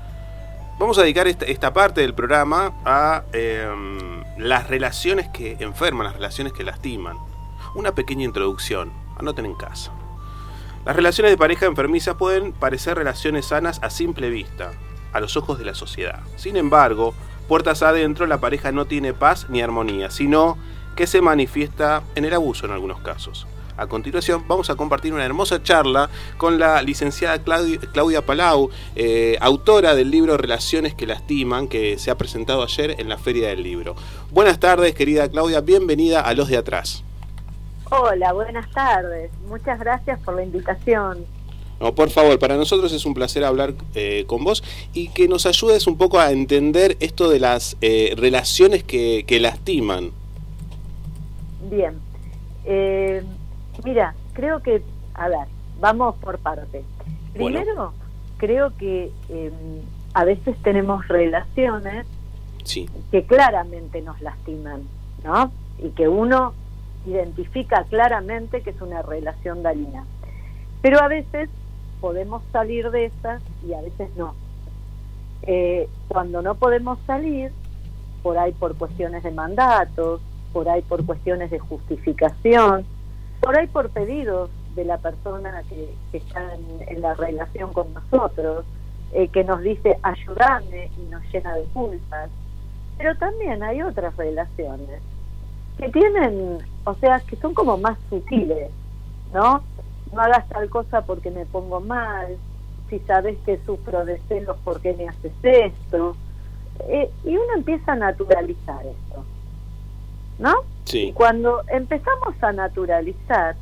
[0.80, 3.67] Vamos a dedicar esta, parte del programa a eh,
[4.38, 7.17] las relaciones que enferman, las relaciones que lastiman.
[7.73, 9.97] Una pequeña introducción, anoten en casa.
[10.88, 14.71] Las relaciones de pareja enfermizas pueden parecer relaciones sanas a simple vista,
[15.12, 16.21] a los ojos de la sociedad.
[16.38, 17.13] Sin embargo,
[17.50, 20.58] puertas adentro la pareja no tiene paz ni armonía, sino
[20.95, 23.47] que se manifiesta en el abuso en algunos casos.
[23.76, 29.38] A continuación vamos a compartir una hermosa charla con la licenciada Claudia, Claudia Palau, eh,
[29.41, 33.62] autora del libro Relaciones que lastiman, que se ha presentado ayer en la Feria del
[33.62, 33.97] Libro.
[34.32, 37.04] Buenas tardes, querida Claudia, bienvenida a Los de Atrás.
[37.89, 39.32] Hola, buenas tardes.
[39.47, 41.26] Muchas gracias por la invitación.
[41.80, 45.45] No, por favor, para nosotros es un placer hablar eh, con vos y que nos
[45.45, 50.12] ayudes un poco a entender esto de las eh, relaciones que, que lastiman.
[51.69, 52.00] Bien.
[52.65, 53.23] Eh,
[53.84, 54.82] mira, creo que,
[55.13, 55.47] a ver,
[55.80, 56.84] vamos por parte.
[57.38, 57.60] Bueno.
[57.60, 57.93] Primero,
[58.38, 59.52] creo que eh,
[60.13, 62.06] a veces tenemos relaciones
[62.63, 64.82] Sí, que claramente nos lastiman,
[65.23, 65.52] ¿no?
[65.82, 66.54] Y que uno
[67.08, 70.06] identifica claramente que es una relación dañina.
[70.82, 71.50] Pero a veces
[72.02, 74.36] podemos salir de esas y a veces no.
[75.43, 77.52] Eh, cuando no podemos salir,
[78.22, 82.86] por ahí por cuestiones de mandatos, por ahí por cuestiones de justificación,
[83.41, 88.65] por ahí por pedidos de la persona que, está en, en la relación con nosotros,
[89.13, 92.30] eh, que nos dice ayúdame y nos llena de culpas.
[92.98, 95.02] Pero también hay otras relaciones
[95.78, 98.70] que tienen, o sea, que son como más sutiles,
[99.34, 99.63] ¿no?
[100.12, 102.38] No hagas tal cosa porque me pongo mal,
[102.90, 106.16] si sabes que sufro de celos, ¿por qué me haces esto?
[106.88, 109.26] Eh, y uno empieza a naturalizar esto,
[110.40, 110.54] ¿no?
[110.86, 111.08] sí.
[111.08, 113.56] Y cuando empezamos a naturalizar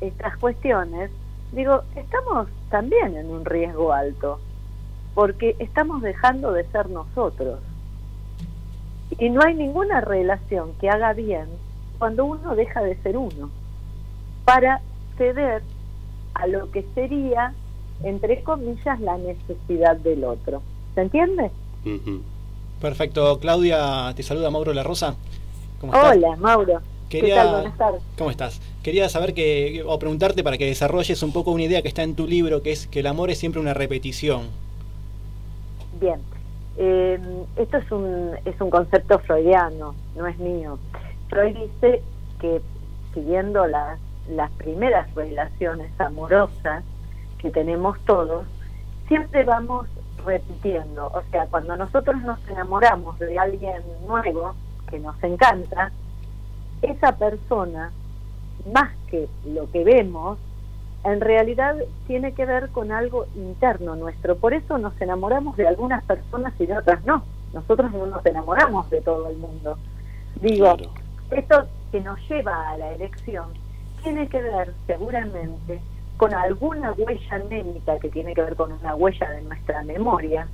[0.00, 1.10] estas cuestiones,
[1.52, 4.40] digo, estamos también en un riesgo alto,
[5.14, 7.60] porque estamos dejando de ser nosotros.
[9.18, 11.46] Y no hay ninguna relación que haga bien
[11.98, 13.50] cuando uno deja de ser uno,
[14.44, 14.80] para
[15.18, 15.62] ceder
[16.34, 17.52] a lo que sería,
[18.02, 20.62] entre comillas, la necesidad del otro.
[20.94, 21.50] ¿Se entiende?
[22.80, 25.14] Perfecto, Claudia, te saluda Mauro La Rosa.
[25.80, 26.16] ¿Cómo estás?
[26.16, 26.80] Hola, Mauro.
[27.10, 27.50] Quería- ¿Qué tal?
[27.54, 28.02] Buenas tardes.
[28.16, 28.60] ¿Cómo estás?
[28.82, 32.14] Quería saber que, o preguntarte para que desarrolles un poco una idea que está en
[32.14, 34.44] tu libro, que es que el amor es siempre una repetición.
[36.00, 36.20] Bien.
[36.76, 37.20] Eh,
[37.56, 40.78] esto es un, es un concepto freudiano, no es mío.
[41.28, 42.02] Freud dice
[42.40, 42.60] que
[43.14, 46.84] siguiendo las, las primeras relaciones amorosas
[47.38, 48.46] que tenemos todos,
[49.08, 49.86] siempre vamos
[50.24, 51.06] repitiendo.
[51.08, 54.54] O sea, cuando nosotros nos enamoramos de alguien nuevo
[54.88, 55.90] que nos encanta,
[56.82, 57.92] esa persona,
[58.72, 60.38] más que lo que vemos,
[61.04, 64.36] en realidad tiene que ver con algo interno nuestro.
[64.36, 67.24] Por eso nos enamoramos de algunas personas y de otras no.
[67.54, 69.78] Nosotros no nos enamoramos de todo el mundo.
[70.40, 70.76] Digo,
[71.30, 73.46] esto que nos lleva a la elección
[74.02, 75.80] tiene que ver seguramente
[76.16, 80.46] con alguna huella anémica que tiene que ver con una huella de nuestra memoria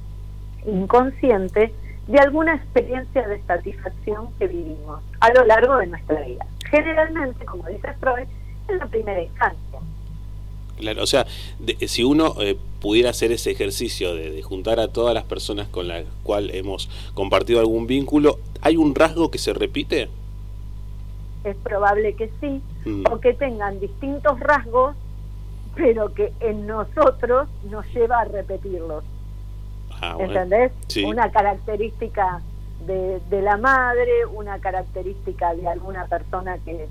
[0.65, 1.73] inconsciente
[2.07, 6.47] de alguna experiencia de satisfacción que vivimos a lo largo de nuestra vida.
[6.71, 8.29] Generalmente, como dice Freud,
[8.69, 9.81] en la primera instancia.
[10.77, 11.27] Claro, o sea,
[11.87, 16.05] si uno eh, pudiera hacer ese ejercicio de, juntar a todas las personas con las
[16.23, 20.09] cuales hemos compartido algún vínculo, ¿hay un rasgo que se repite?
[21.45, 23.05] Es probable que sí, mm.
[23.11, 24.95] o que tengan distintos rasgos,
[25.75, 29.05] pero que en nosotros nos lleva a repetirlos.
[29.91, 30.73] Ah, ¿Entendés?
[31.07, 32.43] Una característica
[32.87, 36.87] de, de, la madre, una característica de alguna persona que,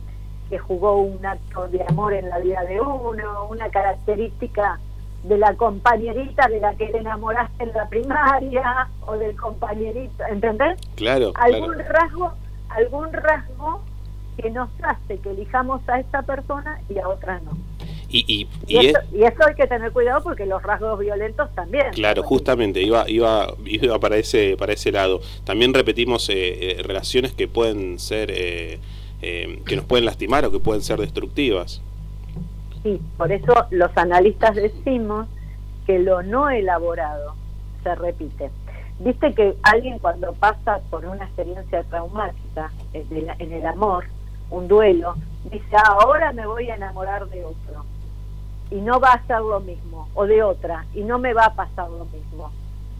[0.49, 4.79] que jugó un acto de amor en la vida de uno, una característica
[5.23, 10.79] de la compañerita de la que te enamoraste en la primaria o del compañerito, ¿entendés?
[10.95, 11.33] Claro.
[11.35, 12.33] Algún rasgo,
[12.69, 13.81] algún rasgo
[14.37, 17.51] que nos hace que elijamos a esta persona y a otra no.
[18.07, 21.87] Y, y, eso, hay que tener cuidado porque los rasgos violentos también.
[21.91, 25.21] Claro, justamente, iba, iba, iba para, ese, para ese lado.
[25.43, 26.33] También repetimos eh,
[26.79, 28.79] eh, relaciones que pueden ser, eh,
[29.65, 31.81] que nos pueden lastimar o que pueden ser destructivas.
[32.83, 35.27] Sí, por eso los analistas decimos
[35.87, 37.35] que lo no elaborado
[37.83, 38.51] se repite.
[38.99, 44.05] Viste que alguien cuando pasa por una experiencia traumática en el amor,
[44.49, 45.15] un duelo,
[45.51, 47.83] dice, ahora me voy a enamorar de otro
[48.71, 51.53] y no va a ser lo mismo, o de otra, y no me va a
[51.53, 52.51] pasar lo mismo,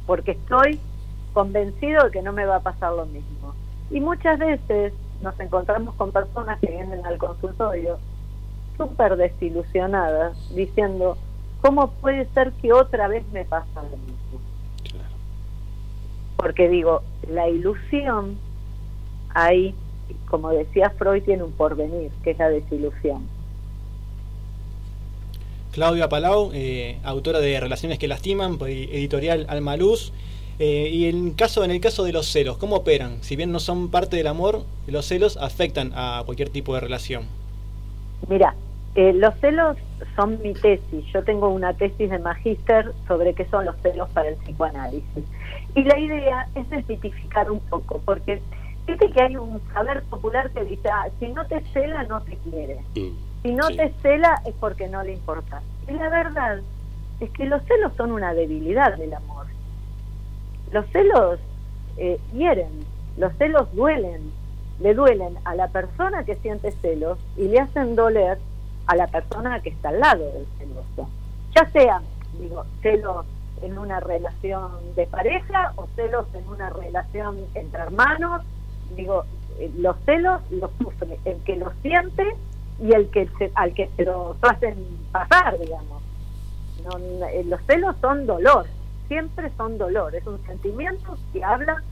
[0.05, 0.79] porque estoy
[1.33, 3.53] convencido de que no me va a pasar lo mismo.
[3.89, 4.93] Y muchas veces
[5.25, 7.97] nos encontramos con personas que vienen al consultorio
[8.77, 11.17] súper desilusionadas, diciendo,
[11.61, 14.39] ¿cómo puede ser que otra vez me pasa lo mismo?
[16.37, 18.37] Porque digo, la ilusión
[19.33, 19.73] ahí,
[20.29, 23.27] como decía Freud, tiene un porvenir, que es la desilusión.
[25.71, 30.13] Claudia Palau, eh, autora de Relaciones que lastiman, editorial Alma Luz.
[30.57, 33.21] Eh, y en, caso, en el caso de los celos, ¿cómo operan?
[33.21, 37.25] Si bien no son parte del amor, los celos afectan a cualquier tipo de relación.
[38.29, 38.55] Mira,
[38.95, 39.75] eh, los celos
[40.15, 41.05] son mi tesis.
[41.13, 45.23] Yo tengo una tesis de magíster sobre qué son los celos para el psicoanálisis.
[45.75, 48.41] Y la idea es desmitificar un poco, porque
[48.85, 52.37] fíjate que hay un saber popular que dice, ah, si no te cela, no te
[52.37, 52.79] quiere.
[52.95, 53.17] Mm.
[53.43, 55.61] Si no te cela es porque no le importa.
[55.89, 56.61] Y la verdad
[57.19, 59.47] es que los celos son una debilidad del amor.
[60.71, 61.39] Los celos
[61.97, 62.85] eh, hieren,
[63.17, 64.31] los celos duelen,
[64.79, 68.37] le duelen a la persona que siente celos y le hacen doler
[68.87, 71.09] a la persona que está al lado del celoso.
[71.55, 72.01] Ya sea,
[72.39, 73.25] digo, celos
[73.61, 78.41] en una relación de pareja o celos en una relación entre hermanos,
[78.95, 79.23] digo,
[79.59, 82.35] eh, los celos los sufre el que los siente
[82.81, 84.75] y el que al que se lo hacen
[85.11, 86.03] pasar, digamos.
[87.31, 88.65] Eh, los celos son dolor,
[89.07, 91.83] siempre son dolor, es un sentimiento que habla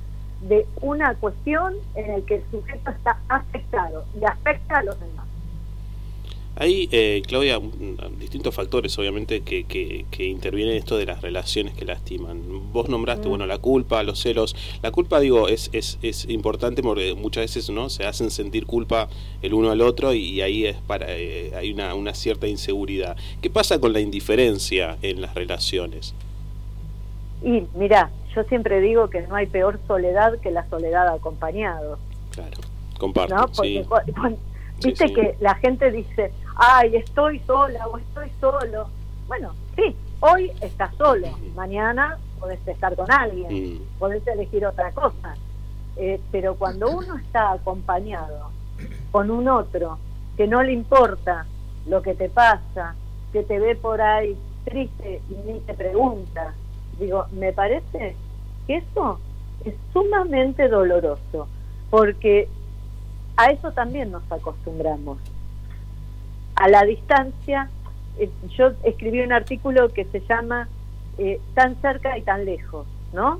[0.42, 5.24] de una cuestión en el que el sujeto está afectado y afecta a los demás.
[6.56, 7.60] Hay, eh, Claudia,
[8.20, 12.72] distintos factores, obviamente, que, que, que, intervienen en esto de las relaciones que lastiman.
[12.72, 13.30] Vos nombraste, mm.
[13.30, 14.56] bueno, la culpa, los celos.
[14.84, 19.10] La culpa, digo, es, es, es importante porque muchas veces no se hacen sentir culpa
[19.42, 23.18] el uno al otro y, ahí es para eh, hay una, una cierta inseguridad.
[23.42, 26.14] ¿Qué pasa con la indiferencia en las relaciones?
[27.44, 32.00] Y mira, yo siempre digo que no hay peor soledad que la soledad acompañado.
[32.32, 32.58] Claro,
[32.98, 33.54] comparto.
[33.62, 33.86] sí.
[34.84, 38.88] Viste que la gente dice, ay, estoy sola o estoy solo.
[39.28, 44.00] Bueno, sí, hoy estás solo, mañana podés estar con alguien, mm.
[44.00, 45.36] podés elegir otra cosa.
[45.96, 48.50] Eh, pero cuando uno está acompañado
[49.12, 50.00] con un otro
[50.36, 51.46] que no le importa
[51.86, 52.96] lo que te pasa,
[53.32, 54.36] que te ve por ahí
[54.66, 56.54] triste y ni te pregunta,
[57.00, 58.16] digo, me parece
[58.68, 59.20] que eso
[59.66, 61.48] es sumamente doloroso,
[61.90, 62.48] porque
[63.38, 65.18] a eso también nos acostumbramos
[66.56, 67.70] a la distancia,
[68.20, 70.68] eh, yo escribí un artículo que se llama
[71.18, 73.40] eh, Tan cerca y tan lejos, ¿no?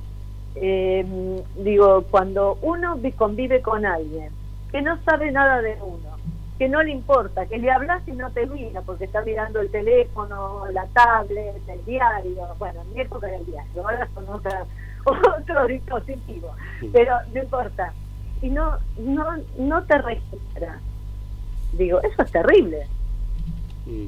[0.56, 4.30] Em, digo, cuando uno convive con alguien
[4.72, 6.13] que no sabe nada de uno,
[6.58, 9.72] que no le importa, que le hablas y no te mira porque está mirando el
[9.72, 14.66] teléfono, la tablet, el diario, bueno, en mi época era el diario, ahora son otra,
[15.06, 16.54] otro dispositivo,
[16.92, 17.94] pero no importa,
[18.42, 20.80] y no, no, no te registra.
[21.72, 22.88] Digo, eso es terrible.
[23.86, 24.08] Mm.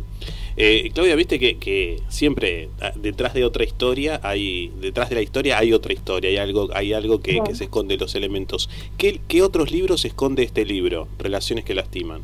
[0.57, 5.57] Eh, Claudia, viste que, siempre ah, detrás de otra historia hay detrás de la historia
[5.57, 8.69] hay otra historia, hay algo hay algo que, se esconde los elementos.
[8.97, 11.07] ¿Qué, ¿Qué, otros libros esconde este libro?
[11.19, 12.21] Relaciones que lastiman.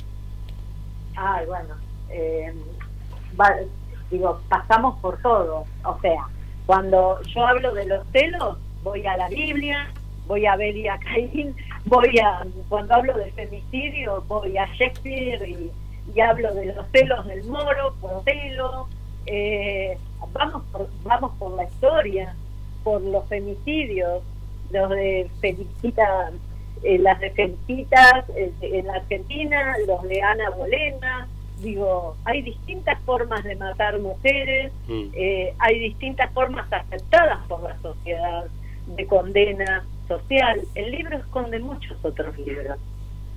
[1.16, 1.76] Ay, bueno,
[2.10, 2.54] eh,
[4.10, 5.66] digo, pasamos por todo.
[5.84, 6.28] O sea,
[6.66, 9.92] cuando yo hablo de los celos, voy a la Biblia,
[10.28, 15.72] voy a Belia Caín, voy a, cuando hablo de femicidio, voy a Shakespeare y,
[16.22, 18.88] hablo de los celos del moro, por celo,
[19.26, 19.98] eh,
[20.34, 22.36] vamos, por, vamos por la historia,
[22.84, 24.24] por los femicidios,
[24.72, 26.32] los de Felicita,
[26.84, 31.28] eh, las de Felicitas eh, en la Argentina, los de Ana Bolena,
[31.60, 35.10] digo, hay distintas formas de matar mujeres, mm.
[35.60, 38.46] hay distintas formas aceptadas por la sociedad
[38.88, 40.62] de condena social.
[40.74, 42.78] El libro esconde muchos otros libros.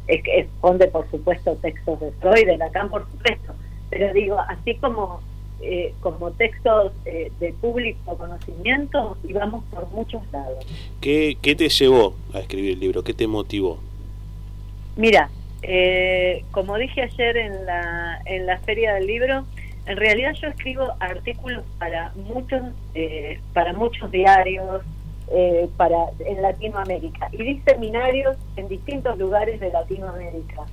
[0.07, 3.55] Es, esconde, por supuesto, textos de Freud, de Lacan, por supuesto.
[3.90, 5.20] Pero digo, así como,
[5.61, 10.64] eh, como textos eh, de público conocimiento, íbamos por muchos lados.
[11.00, 13.05] ¿Qué, ¿Qué te llevó a escribir el libro?
[13.05, 13.78] ¿Qué te motivó?
[14.96, 15.30] Mira,
[15.62, 19.44] eh, como dije ayer en la, en la feria del libro,
[19.86, 22.62] en realidad yo escribo artículos para muchos,
[23.52, 24.82] para muchos diarios,
[25.28, 30.64] eh, para en Latinoamérica y di seminarios en distintos lugares de Latinoamérica.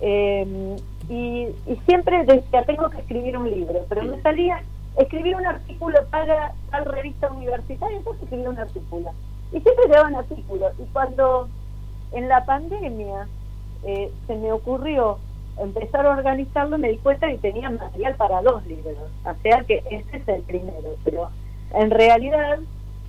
[0.00, 0.76] Eh,
[1.08, 1.48] y,
[1.86, 4.62] siempre decía, tengo que escribir un libro, pero me salía
[4.96, 9.10] escribir un artículo para tal revista universitaria, entonces escribía un artículo.
[9.52, 10.72] Y siempre llevaban artículos.
[10.78, 11.48] Y cuando
[12.12, 13.28] en la pandemia
[13.84, 15.18] eh, se me ocurrió
[15.58, 18.96] empezar a organizarlo, me di cuenta que tenía material para dos libros.
[19.24, 20.96] O sea que este es el primero.
[21.04, 21.28] Pero
[21.74, 22.58] en realidad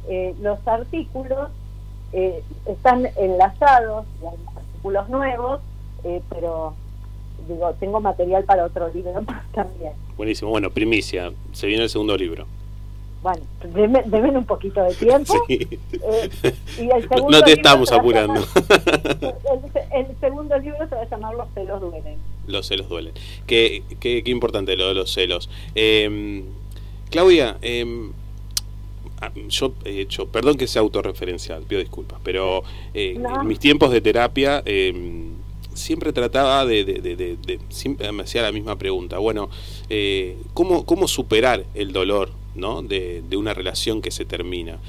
[0.07, 1.49] eh, los artículos
[2.11, 4.05] eh, están enlazados,
[4.55, 5.61] artículos nuevos,
[6.03, 6.75] eh, pero
[7.47, 9.13] digo, tengo material para otro libro
[9.53, 9.93] también.
[10.17, 12.45] Buenísimo, bueno, primicia, se viene el segundo libro.
[13.21, 13.41] Bueno,
[14.05, 15.33] deben un poquito de tiempo.
[17.29, 18.41] no te estamos apurando.
[19.93, 22.17] el, segundo libro se va a llamar Los celos duelen.
[22.47, 23.13] Los celos duelen.
[23.47, 25.49] Qué, qué, qué importante lo de los celos.
[27.13, 27.85] Claudia, eh,
[29.49, 32.63] yo he hecho, perdón que sea autorreferencial, pido disculpas, pero
[32.93, 35.33] eh, en mis tiempos de terapia em,
[35.73, 39.49] siempre trataba de, de, siempre me hacía la misma pregunta, bueno,
[39.89, 42.81] eh, ¿cómo, ¿cómo superar el dolor ¿no?
[42.81, 44.79] de, una relación que se termina?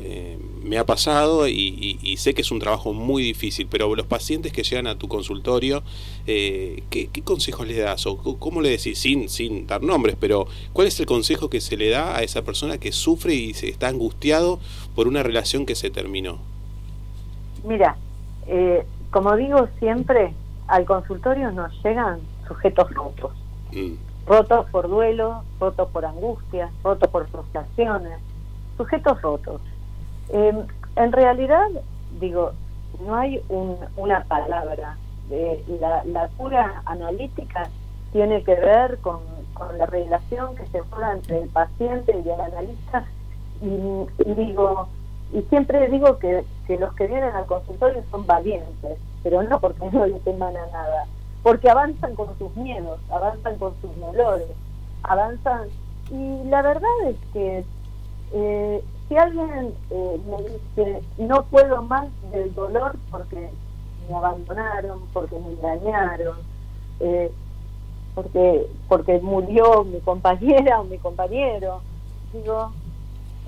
[0.00, 4.52] Eh, me ha pasado y, sé que es un trabajo muy difícil, pero los pacientes
[4.52, 5.82] que llegan a tu consultorio,
[6.26, 8.06] eh, ¿qué, consejos le das?
[8.06, 11.76] ¿O cómo le decís, sin, sin dar nombres, pero cuál es el consejo que se
[11.76, 14.60] le da a esa persona que sufre y se está angustiado
[14.94, 16.38] por una relación que se terminó?
[17.64, 17.96] Mira,
[18.46, 20.32] eh, como digo siempre,
[20.68, 23.32] al consultorio nos llegan sujetos rotos.
[23.72, 23.94] Mm.
[24.26, 28.20] Rotos por duelo, rotos por angustia, rotos por frustraciones,
[28.76, 29.60] sujetos rotos.
[30.32, 30.64] Eh,
[30.96, 31.68] en realidad,
[32.20, 32.52] digo,
[33.04, 33.42] no hay
[33.96, 34.96] una palabra.
[35.30, 37.68] Eh, la, cura analítica
[38.12, 39.20] tiene que ver con,
[39.76, 43.04] la relación que se forma entre el paciente y el analista.
[43.60, 44.88] Y, digo,
[45.32, 49.84] y siempre digo que, que, los que vienen al consultorio son valientes, pero no porque
[49.92, 51.06] no les emana nada,
[51.42, 54.48] porque avanzan con sus miedos, avanzan con sus dolores,
[55.02, 55.68] avanzan.
[56.10, 57.64] Y la verdad es que
[58.32, 63.50] eh, si alguien eh, me dice, no puedo más del dolor porque
[64.08, 66.36] me abandonaron, porque me engañaron,
[67.00, 67.32] eh,
[68.14, 71.82] porque, porque murió mi compañera o mi compañero,
[72.32, 72.70] digo,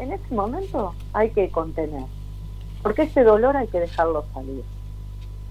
[0.00, 2.06] en ese momento hay que contener,
[2.82, 4.64] porque ese dolor hay que dejarlo salir.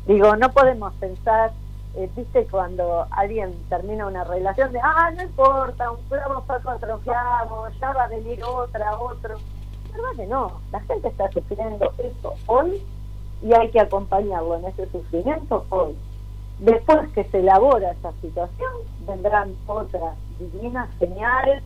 [0.08, 1.54] Digo, no podemos pensar,
[1.96, 7.70] eh, viste, cuando alguien termina una relación de, ah, no importa, un clavo fue atrofiado,
[7.80, 9.38] ya va a venir otra, otro
[10.16, 12.82] que no, la gente está sufriendo eso hoy
[13.44, 15.96] y hay que acompañarlo en ese sufrimiento hoy.
[16.60, 18.72] Después que se elabora esa situación,
[19.08, 21.64] vendrán otras divinas, geniales,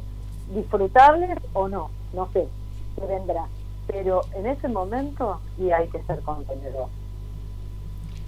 [0.53, 2.47] disfrutables o no, no sé,
[2.95, 3.47] que vendrá.
[3.87, 6.87] Pero en ese momento y hay que ser contenedor.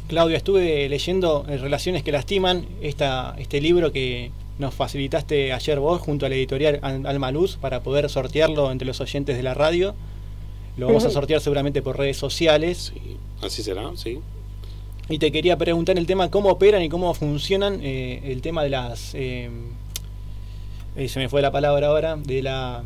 [0.08, 6.26] Claudia, estuve leyendo Relaciones que Lastiman, esta, este libro que nos facilitaste ayer vos junto
[6.26, 9.96] a la editorial Alma Luz para poder sortearlo entre los oyentes de la radio.
[10.78, 12.94] Lo vamos a sortear seguramente por redes sociales.
[12.94, 14.20] Sí, así será, sí.
[15.10, 18.70] Y te quería preguntar el tema cómo operan y cómo funcionan eh, el tema de
[18.70, 19.14] las...
[19.14, 19.50] Eh,
[21.08, 22.84] se me fue la palabra ahora, de la...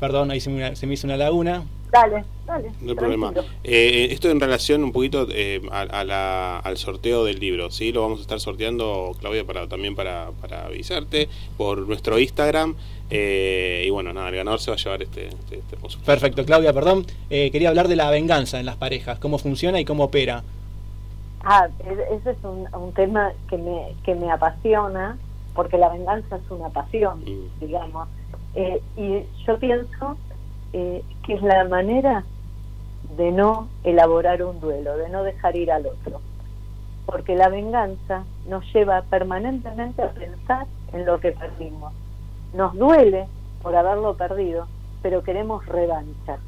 [0.00, 1.64] Perdón, ahí se me, se me hizo una laguna.
[1.90, 2.70] Dale, dale.
[2.80, 3.32] No hay problema.
[3.64, 7.92] Eh, esto en relación un poquito eh, al sorteo del libro, ¿sí?
[7.92, 12.74] Lo vamos a estar sorteando, Claudia, para también para, para avisarte por nuestro Instagram.
[13.10, 16.72] Eh, y bueno, nada, el ganador se va a llevar este, este, este Perfecto, Claudia,
[16.74, 17.06] perdón.
[17.28, 20.44] quería hablar de la venganza en las parejas, cómo funciona y cómo opera.
[21.42, 21.68] Ah,
[22.10, 25.16] ese es un, un tema que me, que me apasiona
[25.54, 27.60] porque la venganza es una pasión, Mm.
[27.64, 28.08] digamos.
[28.54, 30.16] Eh, y yo pienso
[30.72, 32.24] eh, que es la manera
[33.16, 36.20] de no elaborar un duelo, de no dejar ir al otro.
[37.06, 41.92] Porque la venganza nos lleva permanentemente a pensar en lo que perdimos.
[42.52, 43.26] Nos duele
[43.62, 44.66] por haberlo perdido,
[45.02, 46.38] pero queremos revancha.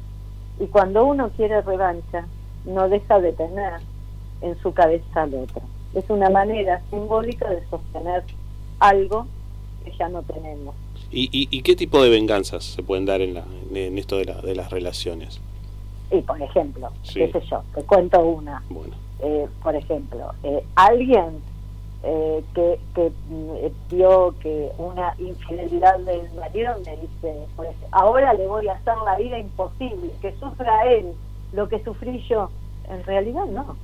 [0.59, 2.25] Y cuando uno quiere revancha,
[2.65, 3.73] no deja de tener
[4.41, 5.61] en su cabeza al otro.
[5.93, 8.23] Es una manera simbólica de sostener
[8.79, 9.25] algo
[9.83, 10.75] que ya no tenemos.
[11.11, 13.43] ¿Y, y, y qué tipo de venganzas se pueden dar en, la,
[13.73, 15.41] en esto de, la, de las relaciones?
[16.11, 17.15] Y por ejemplo, Sí.
[17.19, 18.63] qué sé yo, te cuento una.
[18.69, 18.95] Bueno.
[19.19, 21.41] Eh, por ejemplo, eh, alguien
[22.03, 28.47] eh, que, que eh, vio que una infidelidad del marido me dice, ejemplo, ahora le
[28.47, 31.13] voy a hacer la vida imposible, que sufra él
[31.53, 32.49] lo que sufrí yo.
[32.89, 33.75] En realidad no.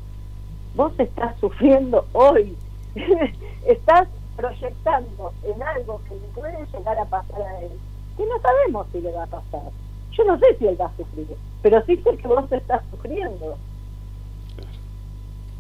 [0.76, 2.56] Vos estás sufriendo hoy.
[3.68, 4.08] estás
[4.38, 7.72] proyectando en algo que le puede llegar a pasar a él,
[8.16, 9.72] que no sabemos si le va a pasar.
[10.12, 13.58] Yo no sé si él va a sufrir, pero sí sé que vos estás sufriendo.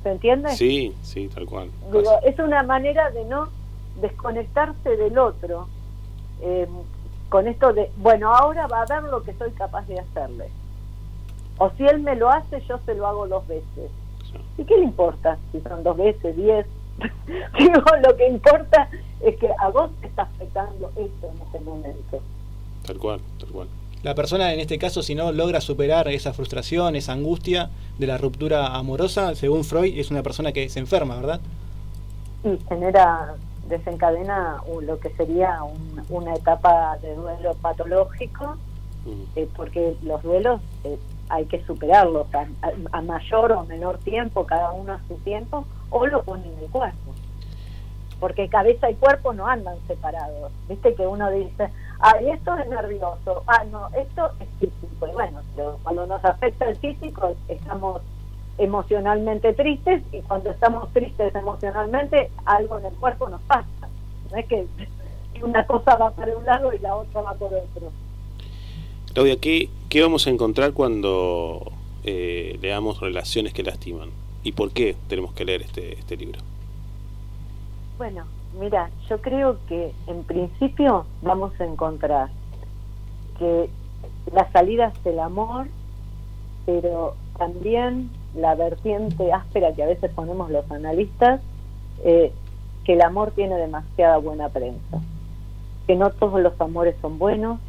[0.04, 0.50] ¿Se entiende?
[0.52, 1.72] Sí, sí, tal cual.
[1.92, 3.50] Digo, es una manera de no
[4.00, 5.68] desconectarse del otro
[6.42, 6.68] eh,
[7.30, 10.50] con esto de, bueno, ahora va a ver lo que soy capaz de hacerle.
[11.58, 13.92] O si él me lo hace, yo se lo hago dos veces.
[14.58, 16.66] ¿Y qué le importa si son dos veces, diez?
[17.60, 18.90] Digo, lo que importa
[19.22, 22.22] es que a vos te está afectando esto en este momento.
[22.86, 23.68] Tal cual, tal cual.
[24.04, 28.18] La persona en este caso, si no logra superar esa frustración, esa angustia de la
[28.18, 31.40] ruptura amorosa, según Freud, es una persona que se enferma, ¿verdad?
[32.44, 33.34] y genera,
[33.68, 38.56] desencadena lo que sería un- una etapa de duelo patológico,
[39.36, 40.98] eh, porque los duelos eh,
[41.30, 42.28] hay que superarlos
[42.92, 46.70] a mayor o menor tiempo, cada uno a su tiempo, o lo pone en el
[46.70, 47.14] cuerpo.
[48.20, 50.52] Porque cabeza y cuerpo no andan separados.
[50.68, 51.70] Viste que uno dice,
[52.00, 55.08] ah, esto es nervioso, ah, no, esto es físico.
[55.08, 55.42] Y bueno,
[55.84, 58.02] cuando nos afecta el físico, estamos
[58.58, 63.68] emocionalmente tristes y cuando estamos tristes emocionalmente algo en el cuerpo nos pasa
[64.32, 64.66] no es que
[65.44, 67.92] una cosa va para un lado y la otra va por otro
[69.14, 71.72] Claudia, ¿qué, qué vamos a encontrar cuando
[72.04, 74.10] eh, leamos Relaciones que lastiman?
[74.48, 76.40] ¿Y por qué tenemos que leer este, este libro?
[77.98, 78.24] bueno
[78.58, 82.30] mira yo creo que en principio vamos a encontrar
[83.38, 83.70] que
[84.32, 85.68] la salida es el amor
[86.66, 91.42] pero también la vertiente áspera que a veces ponemos los analistas
[92.06, 92.32] eh,
[92.86, 95.02] que el amor tiene demasiada buena prensa
[95.88, 97.60] que no todos los amores son buenos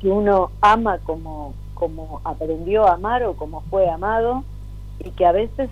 [0.00, 4.44] que uno ama como, como aprendió a amar o como fue amado
[4.98, 5.68] y que a veces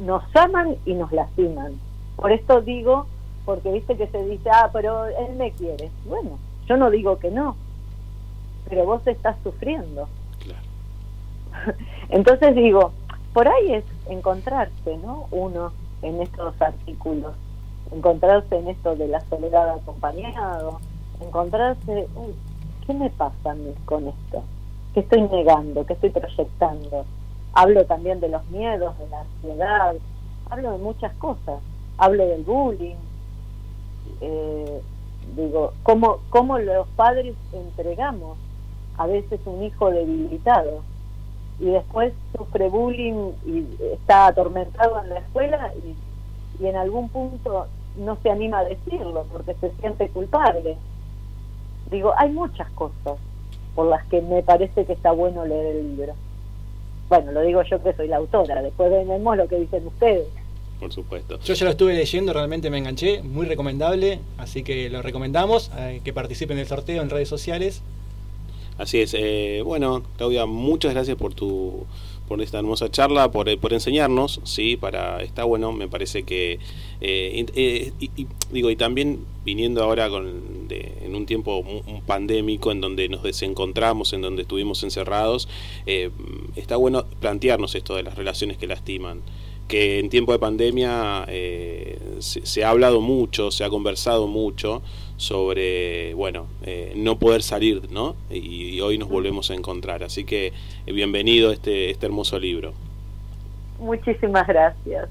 [0.00, 1.78] nos aman y nos lastiman.
[2.16, 3.06] Por esto digo,
[3.44, 5.90] porque viste que se dice, ah, pero él me quiere.
[6.06, 7.56] Bueno, yo no digo que no,
[8.68, 10.08] pero vos estás sufriendo.
[12.08, 12.92] Entonces digo,
[13.32, 15.26] por ahí es encontrarse, ¿no?
[15.30, 15.72] Uno
[16.02, 17.34] en estos artículos,
[17.92, 20.80] encontrarse en esto de la soledad acompañado,
[21.20, 22.34] encontrarse, uy,
[22.86, 24.42] ¿qué me pasa a mí con esto?
[24.92, 25.84] ¿Qué estoy negando?
[25.86, 27.04] ¿Qué estoy proyectando?
[27.54, 29.94] Hablo también de los miedos, de la ansiedad,
[30.50, 31.60] hablo de muchas cosas,
[31.98, 32.96] hablo del bullying,
[34.20, 34.80] eh,
[35.36, 38.36] digo, ¿cómo, ¿cómo los padres entregamos
[38.98, 40.82] a veces un hijo debilitado?
[41.58, 47.66] y después sufre bullying y está atormentado en la escuela y, y en algún punto
[47.96, 50.76] no se anima a decirlo porque se siente culpable.
[51.90, 53.18] Digo, hay muchas cosas
[53.74, 56.14] por las que me parece que está bueno leer el libro.
[57.14, 60.26] Bueno, lo digo yo que soy la autora, después vemos lo que dicen ustedes.
[60.80, 61.38] Por supuesto.
[61.38, 66.00] Yo ya lo estuve leyendo, realmente me enganché, muy recomendable, así que lo recomendamos, eh,
[66.02, 67.82] que participen del sorteo en redes sociales.
[68.78, 69.14] Así es.
[69.16, 71.86] Eh, bueno, Claudia, muchas gracias por tu
[72.28, 76.58] por esta hermosa charla, por, eh, por enseñarnos, sí, para está bueno, me parece que
[77.06, 82.00] eh, eh, y, y, digo y también viniendo ahora con de, en un tiempo un,
[82.06, 85.46] pandémico en donde nos desencontramos, en donde estuvimos encerrados,
[85.84, 86.10] eh,
[86.56, 89.20] está bueno plantearnos esto de las relaciones que lastiman
[89.68, 94.82] que en tiempo de pandemia se, se, ha hablado mucho, se ha conversado mucho
[95.16, 98.16] sobre, bueno, eh, no poder salir, ¿no?
[98.30, 100.02] Y, y, hoy nos volvemos a encontrar.
[100.04, 100.52] Así que
[100.86, 102.72] eh, bienvenido a este, este hermoso libro.
[103.78, 105.08] Muchísimas gracias.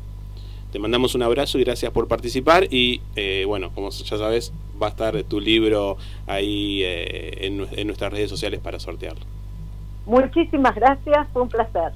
[0.71, 2.67] Te mandamos un abrazo y gracias por participar.
[2.71, 4.51] Y eh, bueno, como ya sabes,
[4.81, 9.25] va a estar tu libro ahí eh, en, en nuestras redes sociales para sortearlo.
[10.05, 11.93] Muchísimas gracias, fue un placer.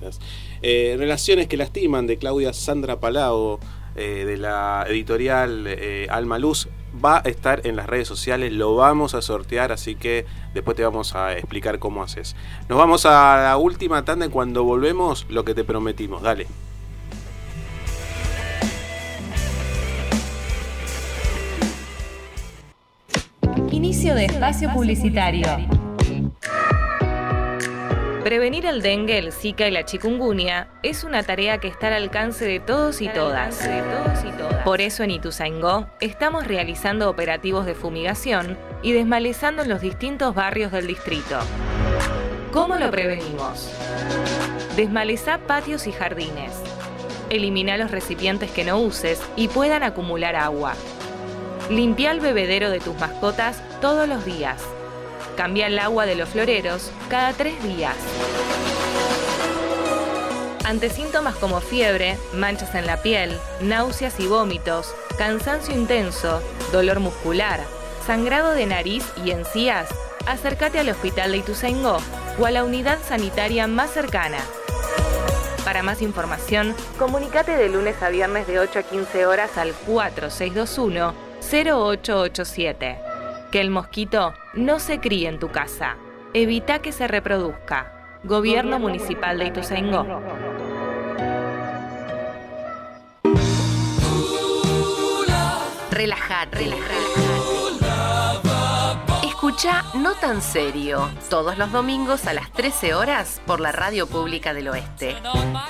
[0.00, 0.20] Gracias.
[0.62, 3.58] Eh, Relaciones que lastiman de Claudia Sandra Palau.
[3.96, 6.68] eh, de la editorial eh, Alma Luz
[7.04, 10.84] va a estar en las redes sociales, lo vamos a sortear, así que después te
[10.84, 12.36] vamos a explicar cómo haces.
[12.68, 16.46] Nos vamos a la última tanda y cuando volvemos lo que te prometimos, dale.
[23.70, 25.75] Inicio de espacio publicitario.
[28.26, 32.44] Prevenir el dengue, el zika y la chikungunya es una tarea que está al alcance
[32.44, 33.70] de todos y todas.
[34.64, 40.72] Por eso en Ituzaingó estamos realizando operativos de fumigación y desmalezando en los distintos barrios
[40.72, 41.38] del distrito.
[42.50, 43.70] ¿Cómo lo prevenimos?
[44.74, 46.50] Desmalezá patios y jardines.
[47.30, 50.74] Elimina los recipientes que no uses y puedan acumular agua.
[51.70, 54.64] Limpia el bebedero de tus mascotas todos los días.
[55.36, 57.94] Cambia el agua de los floreros cada tres días.
[60.64, 67.60] Ante síntomas como fiebre, manchas en la piel, náuseas y vómitos, cansancio intenso, dolor muscular,
[68.06, 69.88] sangrado de nariz y encías,
[70.26, 71.98] acércate al hospital de Ituzaingó
[72.38, 74.38] o a la unidad sanitaria más cercana.
[75.64, 81.14] Para más información, comunícate de lunes a viernes de 8 a 15 horas al 4621
[81.40, 83.15] 0887.
[83.50, 85.96] Que el mosquito no se críe en tu casa.
[86.34, 88.18] Evita que se reproduzca.
[88.24, 90.06] Gobierno Municipal de Ituzaingó.
[95.90, 96.94] Relajate, relajate.
[99.24, 104.52] Escucha No Tan Serio, todos los domingos a las 13 horas por la Radio Pública
[104.52, 105.16] del Oeste.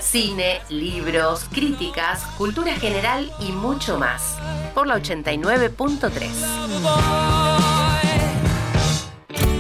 [0.01, 4.39] Cine, libros, críticas, cultura general y mucho más.
[4.75, 7.46] Por la 89.3.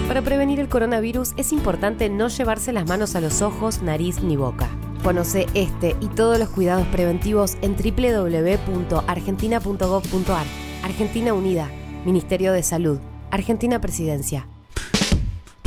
[0.09, 4.37] Para prevenir el coronavirus es importante no llevarse las manos a los ojos, nariz ni
[4.37, 4.69] boca.
[5.03, 10.47] Conoce este y todos los cuidados preventivos en www.argentina.gov.ar.
[10.85, 11.69] Argentina Unida,
[12.05, 13.01] Ministerio de Salud,
[13.33, 14.47] Argentina Presidencia.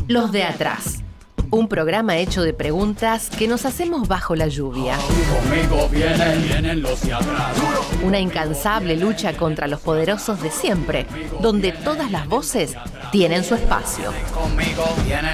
[0.07, 1.03] Los de atrás.
[1.51, 4.95] Un programa hecho de preguntas que nos hacemos bajo la lluvia.
[8.03, 11.07] Una incansable lucha contra los poderosos de siempre,
[11.41, 12.75] donde todas las voces
[13.11, 14.13] tienen su espacio.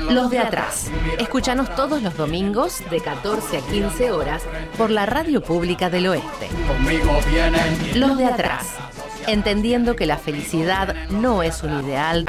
[0.10, 0.88] Los de atrás.
[1.20, 4.44] Escúchanos todos los domingos de 14 a 15 horas
[4.78, 6.48] por la Radio Pública del Oeste.
[7.96, 8.68] Los de atrás.
[9.28, 12.26] Entendiendo que la felicidad no es un ideal,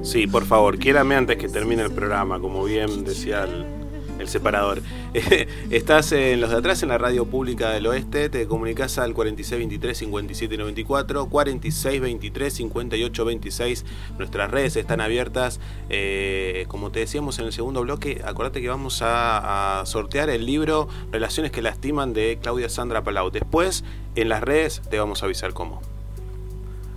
[0.02, 3.79] Sí, por favor, quiérame antes que termine el programa, como bien decía el,
[4.20, 4.82] el separador.
[5.70, 11.28] Estás en los de atrás en la radio pública del oeste, te comunicas al 4623-5794,
[11.28, 13.84] 4623-5826.
[14.18, 15.60] Nuestras redes están abiertas.
[15.88, 20.46] Eh, como te decíamos en el segundo bloque, acordate que vamos a, a sortear el
[20.46, 23.30] libro Relaciones que lastiman de Claudia Sandra Palau.
[23.30, 25.80] Después, en las redes, te vamos a avisar cómo.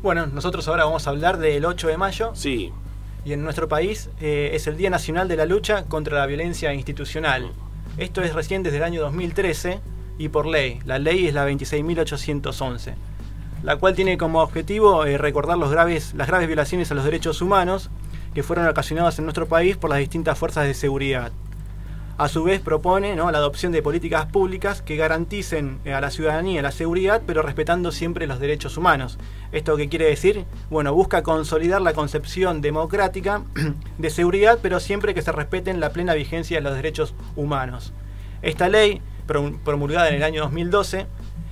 [0.01, 2.31] Bueno, nosotros ahora vamos a hablar del 8 de mayo.
[2.33, 2.73] Sí.
[3.25, 6.73] Y en nuestro país eh, es el Día Nacional de la Lucha contra la Violencia
[6.73, 7.51] Institucional.
[7.97, 9.79] Esto es recién desde el año 2013
[10.17, 10.79] y por ley.
[10.85, 12.95] La ley es la 26.811,
[13.63, 16.13] la cual tiene como objetivo eh, recordar las graves
[16.47, 17.89] violaciones a los derechos humanos
[18.33, 21.31] que fueron ocasionadas en nuestro país por las distintas fuerzas de seguridad.
[22.15, 23.31] A su vez propone ¿no?
[23.31, 27.91] la adopción de políticas públicas que garanticen eh, a la ciudadanía la seguridad, pero respetando
[27.91, 29.17] siempre los derechos humanos.
[29.51, 30.45] ¿Esto qué quiere decir?
[30.69, 33.41] Bueno, busca consolidar la concepción democrática
[33.97, 37.93] de seguridad, pero siempre que se respeten la plena vigencia de los derechos humanos.
[38.43, 41.07] Esta ley, pro- promulgada en el año 2012,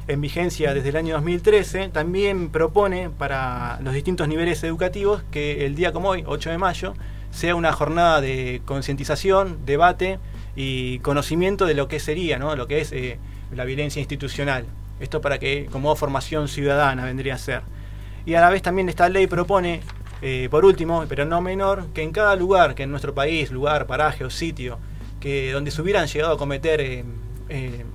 [0.08, 5.74] en vigencia desde el año 2013, también propone para los distintos niveles educativos que el
[5.74, 6.94] día como hoy, 8 de mayo,
[7.32, 10.20] sea una jornada de concientización, debate
[10.56, 12.56] y conocimiento de lo que sería, ¿no?
[12.56, 13.18] lo que es eh,
[13.54, 14.66] la violencia institucional.
[15.00, 17.62] Esto para que, como formación ciudadana, vendría a ser.
[18.26, 19.82] Y a la vez también esta ley propone,
[20.22, 23.88] eh, por último, pero no menor, que en cada lugar, que en nuestro país, lugar,
[23.88, 24.78] paraje o sitio,
[25.20, 27.86] que donde se hubieran llegado a cometer eh,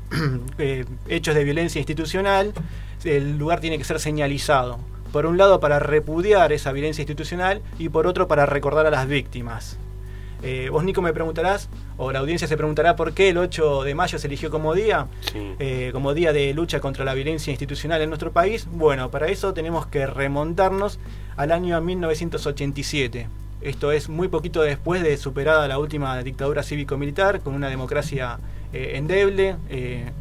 [1.08, 2.52] hechos de violencia institucional,
[3.04, 4.78] el lugar tiene que ser señalizado.
[5.12, 9.06] Por un lado para repudiar esa violencia institucional y por otro para recordar a las
[9.06, 9.78] víctimas.
[10.70, 11.68] Vos, Nico, me preguntarás,
[11.98, 15.06] o la audiencia se preguntará por qué el 8 de mayo se eligió como día,
[15.34, 18.68] eh, como día de lucha contra la violencia institucional en nuestro país.
[18.70, 20.98] Bueno, para eso tenemos que remontarnos
[21.36, 23.28] al año 1987.
[23.62, 28.38] Esto es muy poquito después de superada la última dictadura cívico-militar, con una democracia
[28.72, 30.12] eh, endeble, en,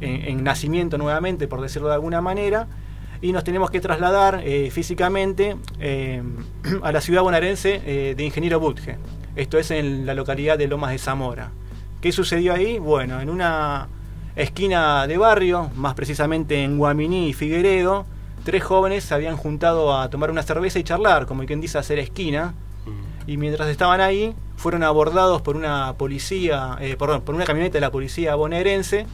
[0.00, 2.66] en, nacimiento nuevamente, por decirlo de alguna manera.
[3.20, 5.56] Y nos tenemos que trasladar físicamente
[6.82, 8.96] a la ciudad bonaerense de Ingeniero Butge.
[9.38, 11.52] Esto es en la localidad de Lomas de Zamora.
[12.00, 12.80] ¿Qué sucedió ahí?
[12.80, 13.86] Bueno, en una
[14.34, 18.04] esquina de barrio, más precisamente en Guaminí y Figueredo,
[18.42, 22.00] tres jóvenes se habían juntado a tomar una cerveza y charlar, como quien dice hacer
[22.00, 22.54] esquina.
[23.28, 27.82] Y mientras estaban ahí, fueron abordados por una policía, eh, perdón, por una camioneta de
[27.82, 29.06] la policía bonaerense,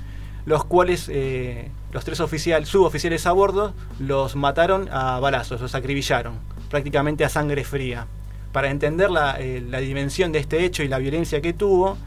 [0.47, 6.39] los cuales eh, los tres oficiales, suboficiales a bordo los mataron a balazos, los acribillaron,
[6.71, 8.07] prácticamente a sangre fría
[8.55, 11.99] para entender eh, la, dimensión de este hecho y la violencia que tuvo,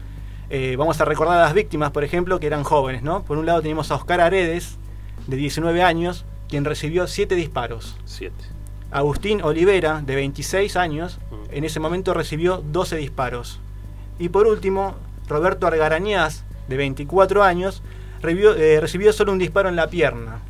[0.48, 3.22] eh, vamos a recordar a las víctimas, por ejemplo, que eran jóvenes, ¿no?
[3.22, 4.78] Por un lado tenemos a Oscar Aredes,
[5.26, 7.98] de 19 años, quien recibió 7 disparos.
[8.06, 8.34] 7.
[8.90, 11.54] Agustín Olivera, de 26 años, mm.
[11.54, 13.60] en ese momento recibió 12 disparos.
[14.18, 14.94] Y por último,
[15.28, 17.82] Roberto Argarañaz, de 24 años,
[18.22, 20.40] eh, recibió solo un disparo en la pierna.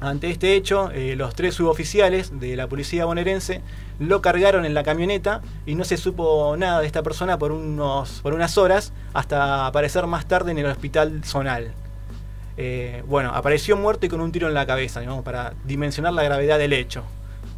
[0.00, 3.60] Ante este hecho, eh, los tres suboficiales de la policía bonaerense
[3.98, 8.20] lo cargaron en la camioneta y no se supo nada de esta persona por, unos,
[8.22, 11.72] por unas horas hasta aparecer más tarde en el hospital zonal.
[12.56, 16.58] Eh, bueno, apareció muerto y con un tiro en la cabeza, para dimensionar la gravedad
[16.58, 17.04] del hecho.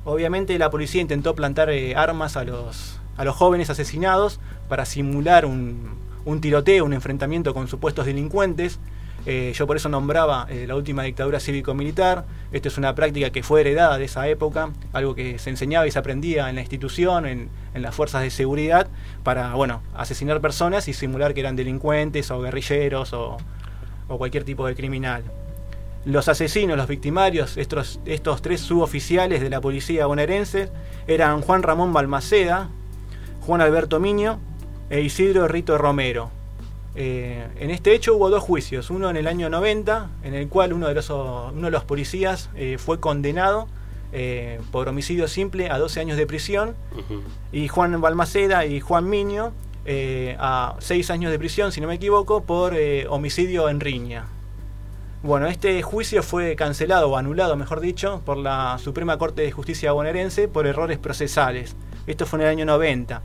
[0.05, 5.47] Obviamente la policía intentó plantar eh, armas a los, a los jóvenes asesinados para simular
[5.47, 8.81] un, un tiroteo, un enfrentamiento con supuestos delincuentes.
[9.25, 12.25] Eh, yo por eso nombraba eh, la última dictadura cívico-militar.
[12.51, 15.93] Esto es una práctica que fue heredada de esa época, algo que se enseñaba y
[15.93, 18.89] se aprendía en la institución, en, las fuerzas de seguridad,
[19.23, 23.39] para bueno, asesinar personas y simular que eran delincuentes o guerrilleros o,
[24.09, 25.23] cualquier tipo de criminal.
[26.05, 30.69] Los asesinos, los victimarios, estos, estos tres suboficiales de la policía bonaerense,
[31.07, 32.69] eran Juan Ramón Balmaceda,
[33.47, 34.39] Juan Alberto Miño
[34.91, 36.42] e Isidro Rito Romero
[36.95, 40.73] eh, en este hecho hubo dos juicios, uno en el año 90, en el cual
[40.73, 43.67] uno de los, uno de los policías eh, fue condenado
[44.13, 46.75] eh, por homicidio simple a 12 años de prisión,
[47.51, 49.53] y Juan Balmaceda y Juan Miño
[50.39, 52.77] a 6 años de prisión, si no me equivoco, por
[53.09, 54.27] homicidio en riña.
[55.23, 59.93] Bueno, este juicio fue cancelado o anulado, mejor dicho, por la Suprema Corte de Justicia
[59.93, 61.75] bonaerense por errores procesales.
[62.07, 63.23] Esto fue en el año 90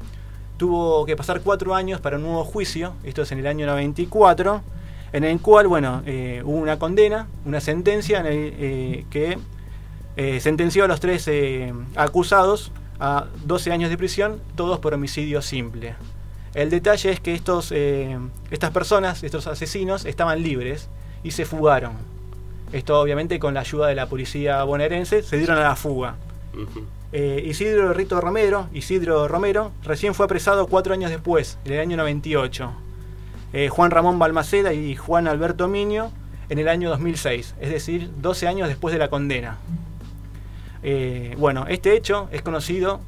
[0.57, 4.61] tuvo que pasar cuatro años para un nuevo juicio, esto es en el año 94,
[5.13, 9.37] en el cual, bueno, eh, hubo una condena, una sentencia en el, eh, que
[10.17, 11.29] eh, sentenció a los tres
[11.95, 15.95] acusados a 12 años de prisión, todos por homicidio simple.
[16.53, 20.89] El detalle es que estos, estas personas, estos asesinos, estaban libres
[21.23, 21.93] y se fugaron.
[22.71, 26.15] Esto obviamente con la ayuda de la policía bonaerense, se dieron a la fuga.
[27.13, 31.97] Eh, Isidro Rito Romero, Isidro Romero, recién fue apresado cuatro años después, en el año
[31.97, 32.71] 98.
[33.53, 36.11] Eh, Juan Ramón Balmaceda y Juan Alberto Miño
[36.49, 39.57] en el año 2006, es decir, 12 años después de la condena.
[40.83, 43.01] Eh, bueno, este hecho es conocido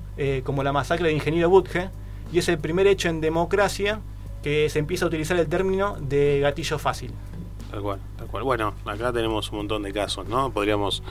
[0.44, 1.90] como la masacre de Ingeniero Butge
[2.34, 4.02] y es el primer hecho en democracia
[4.44, 7.14] que se empieza a utilizar el término de gatillo fácil.
[7.72, 8.44] Tal cual, tal cual.
[8.44, 10.52] Bueno, acá tenemos un montón de casos, ¿no?
[10.52, 11.04] Podríamos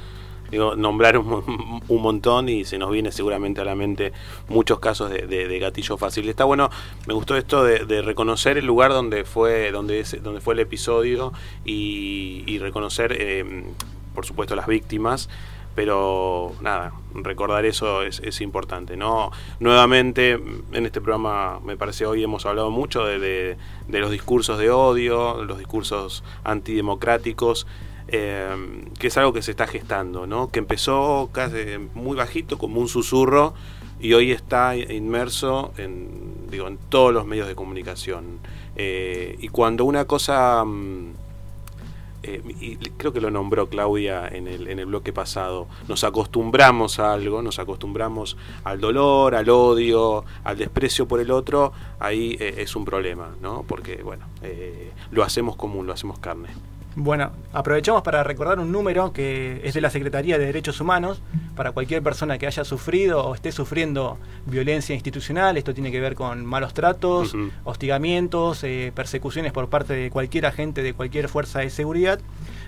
[0.50, 4.12] digo, nombrar un, montón y se nos viene seguramente a la mente
[4.48, 6.28] muchos casos de, gatillo fácil.
[6.28, 6.70] Está bueno,
[7.06, 11.32] me gustó esto de, reconocer el lugar donde fue, donde, donde fue el episodio
[11.64, 13.64] y, reconocer, eh,
[14.14, 15.28] por supuesto, las víctimas
[15.78, 18.96] pero nada, recordar eso es, importante.
[18.96, 19.30] ¿no?
[19.60, 20.32] Nuevamente,
[20.72, 25.44] en este programa, me parece hoy hemos hablado mucho de, de los discursos de odio,
[25.44, 27.68] los discursos antidemocráticos,
[28.08, 30.50] eh, que es algo que se está gestando, ¿no?
[30.50, 31.56] que empezó casi
[31.94, 33.54] muy bajito, como un susurro,
[34.00, 38.38] y hoy está inmerso en, digo, en todos los medios de comunicación.
[38.76, 41.12] Eh, y cuando una cosa mm,
[42.22, 46.98] eh, y creo que lo nombró Claudia en el, en el bloque pasado, nos acostumbramos
[47.00, 52.54] a algo, nos acostumbramos al dolor, al odio, al desprecio por el otro, ahí eh,
[52.58, 53.64] es un problema, ¿no?
[53.66, 54.26] Porque, bueno,
[55.10, 56.48] lo hacemos común, lo hacemos carne.
[57.00, 61.22] Bueno, aprovechamos para recordar un número que es de la Secretaría de Derechos Humanos
[61.54, 65.56] para cualquier persona que haya sufrido o esté sufriendo violencia institucional.
[65.56, 70.82] Esto tiene que ver con malos tratos, hostigamientos, eh, persecuciones por parte de cualquier agente
[70.82, 72.18] de cualquier fuerza de seguridad.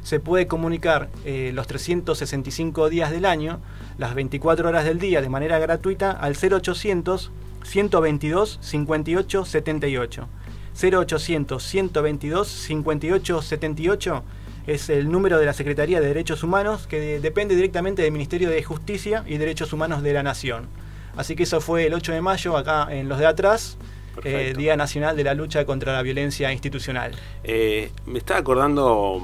[0.05, 3.59] Se puede comunicar eh, los 365 días del año,
[3.99, 7.33] las 24 horas del día de manera gratuita al 0800
[7.65, 10.29] 122 58 78.
[10.75, 14.23] 0800 122 58 78
[14.67, 18.51] es el número de la Secretaría de Derechos Humanos que de- depende directamente del Ministerio
[18.51, 20.69] de Justicia y Derechos Humanos de la Nación.
[21.17, 23.77] Así que eso fue el 8 de mayo acá en los de atrás,
[24.25, 27.13] eh, Día Nacional de la Lucha contra la Violencia Institucional.
[27.43, 29.21] Eh, me estaba acordando,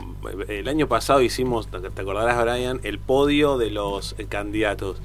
[0.48, 5.00] el año pasado hicimos, te acordarás Brian, el podio de los candidatos.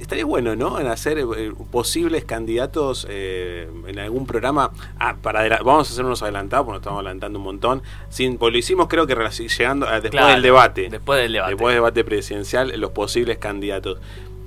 [0.00, 0.80] Estaría bueno, ¿no?
[0.80, 4.72] En hacer eh, posibles candidatos eh, en algún programa.
[4.98, 7.82] Ah, para vamos a hacer unos adelantados, porque nos estamos adelantando un montón.
[8.08, 10.88] Sin, pues lo hicimos creo que llegando a- después Claro, del debate.
[10.90, 11.50] Después del debate.
[11.52, 13.98] Después del debate presidencial, los posibles candidatos.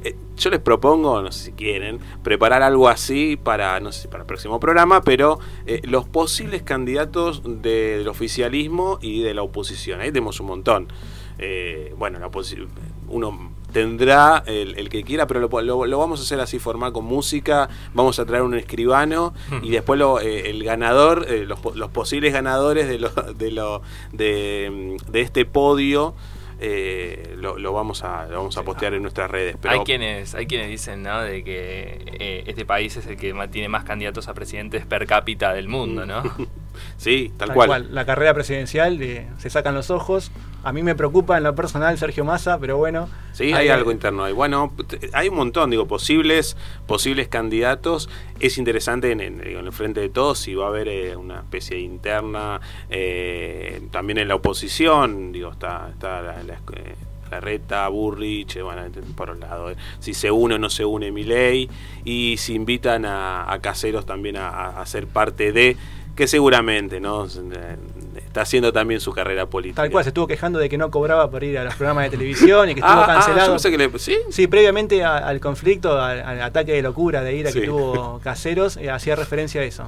[0.04, 4.08] Eh, yo les propongo, no sé si quieren, preparar algo así para, no sé si
[4.10, 9.42] para el próximo programa, pero eh, los posibles candidatos de- del oficialismo y de la
[9.42, 10.02] oposición.
[10.02, 10.88] Ahí tenemos un montón.
[11.98, 12.68] Bueno, la oposi-
[13.10, 16.94] uno tendrá el, el que quiera, pero lo, lo- lo vamos a hacer así formal
[16.94, 21.60] con música, vamos a traer un escribano y después lo, eh, el ganador, eh, los,
[21.60, 23.82] po- los posibles ganadores de, lo, de, lo,
[24.14, 26.16] de, de este podio.
[26.60, 30.34] eh, lo, lo vamos a lo vamos a postear en nuestras redes pero hay quienes
[30.34, 31.22] hay quienes dicen ¿no?
[31.22, 35.06] de que eh, este país es el que ma- tiene más candidatos a presidentes per
[35.06, 36.24] cápita del mundo, ¿no?
[36.98, 37.88] sí, tal, cual.
[37.92, 40.32] La carrera presidencial eh, se sacan los ojos.
[40.68, 43.08] A mí me preocupa en lo personal Sergio Massa, pero bueno.
[43.32, 44.34] Sí, hay algo interno ahí.
[44.34, 44.74] Bueno,
[45.14, 46.58] hay un montón, digo, posibles,
[46.88, 48.10] posibles candidatos.
[48.42, 51.16] Es interesante en, en- digo, en el frente de todos si va a haber eh,
[51.16, 52.60] una especie de interna,
[52.90, 56.96] eh, también en la oposición, digo, está, está la, la, eh,
[57.32, 58.82] Larreta, Burrich, eh, bueno,
[59.16, 61.70] por un lado, eh, si se une o no se une Milei,
[62.04, 65.78] y si invitan a, a caseros también a, a- a ser parte de,
[66.16, 67.28] que seguramente, ¿no?
[68.18, 69.82] Está haciendo también su carrera política.
[69.82, 72.10] Tal cual, se estuvo quejando de que no cobraba por ir a los programas de
[72.12, 73.52] televisión y que estuvo Ah, ah, cancelado.
[73.52, 73.92] pensé que le-
[74.32, 74.48] ¿sí?
[74.48, 77.62] previamente a- al conflicto, al, al ataque de locura de ira Sí.
[77.62, 79.84] que tuvo Caseros, eh, hacía referencia a eso.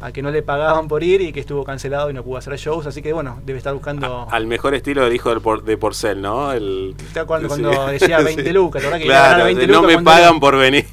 [0.00, 2.56] A que no le pagaban por ir y que estuvo cancelado y no pudo hacer
[2.56, 4.26] shows, así que bueno, debe estar buscando.
[4.32, 6.50] Al mejor estilo del hijo del por- de Porcel, ¿no?
[6.52, 8.82] El, ¿Te acuerdas cuando decía 20 lucas?
[8.82, 10.56] ¿te acordás que iba a claro, ganar 20 de no lucas me pagan era- por
[10.58, 10.86] venir.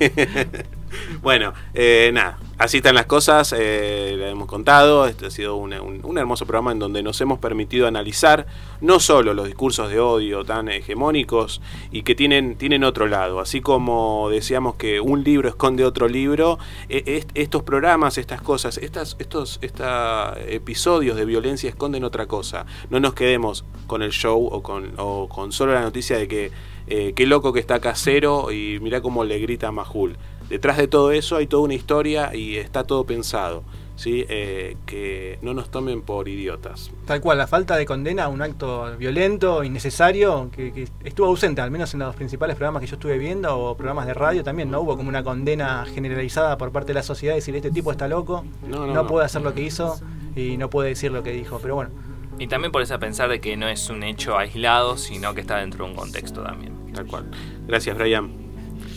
[1.22, 5.74] Bueno, eh, nada, así están las cosas, eh, le hemos contado, este ha sido un,
[6.18, 8.46] hermoso programa en donde nos hemos permitido analizar
[8.82, 11.62] no solo los discursos de odio tan hegemónicos
[11.92, 16.60] y que tienen, tienen otro lado, así como decíamos que un libro esconde otro libro,
[16.90, 22.66] eh, est- estos programas, estas cosas, estas, estos esta episodios de violencia esconden otra cosa.
[22.90, 26.52] No nos quedemos con el show o con, o con solo la noticia de que
[26.88, 30.18] eh, qué loco que está casero y mira cómo le grita a Majul.
[30.50, 33.64] Detrás de todo eso hay toda una historia y está todo pensado.
[34.00, 34.26] ¿sí?
[34.30, 36.89] Eh, que no nos tomen por idiotas.
[37.06, 41.60] Tal cual, la falta de condena a un acto violento, innecesario, que, que estuvo ausente,
[41.62, 44.72] al menos en los principales programas que yo estuve viendo, o programas de radio también,
[44.72, 48.08] no hubo como una condena generalizada por parte de la sociedad, decir, este tipo está
[48.08, 49.08] loco, No, no, no, no.
[49.08, 50.00] puede hacer lo que hizo
[50.36, 51.91] y no puede decir lo que dijo, pero bueno.
[52.39, 55.41] Y también por eso a pensar de que no es un hecho aislado, sino que
[55.41, 56.74] está dentro de un contexto también.
[56.93, 57.30] Tal cual.
[57.68, 58.49] Gracias, Brian.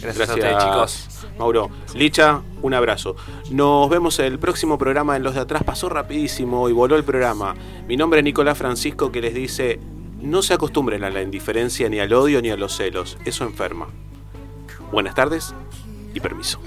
[0.03, 1.09] Gracias a ustedes, chicos.
[1.39, 3.17] Mauro, Licha, un abrazo.
[3.51, 5.63] Nos vemos en el próximo programa en Los de Atrás.
[5.65, 7.55] Pasó rapidísimo y voló el programa.
[7.87, 9.81] Mi nombre es Nicolás Francisco que les dice,
[10.21, 13.19] no se acostumbren a la indiferencia, ni al odio, ni a los celos.
[13.25, 13.89] Eso enferma.
[14.93, 15.55] Buenas tardes
[16.15, 16.61] y permiso.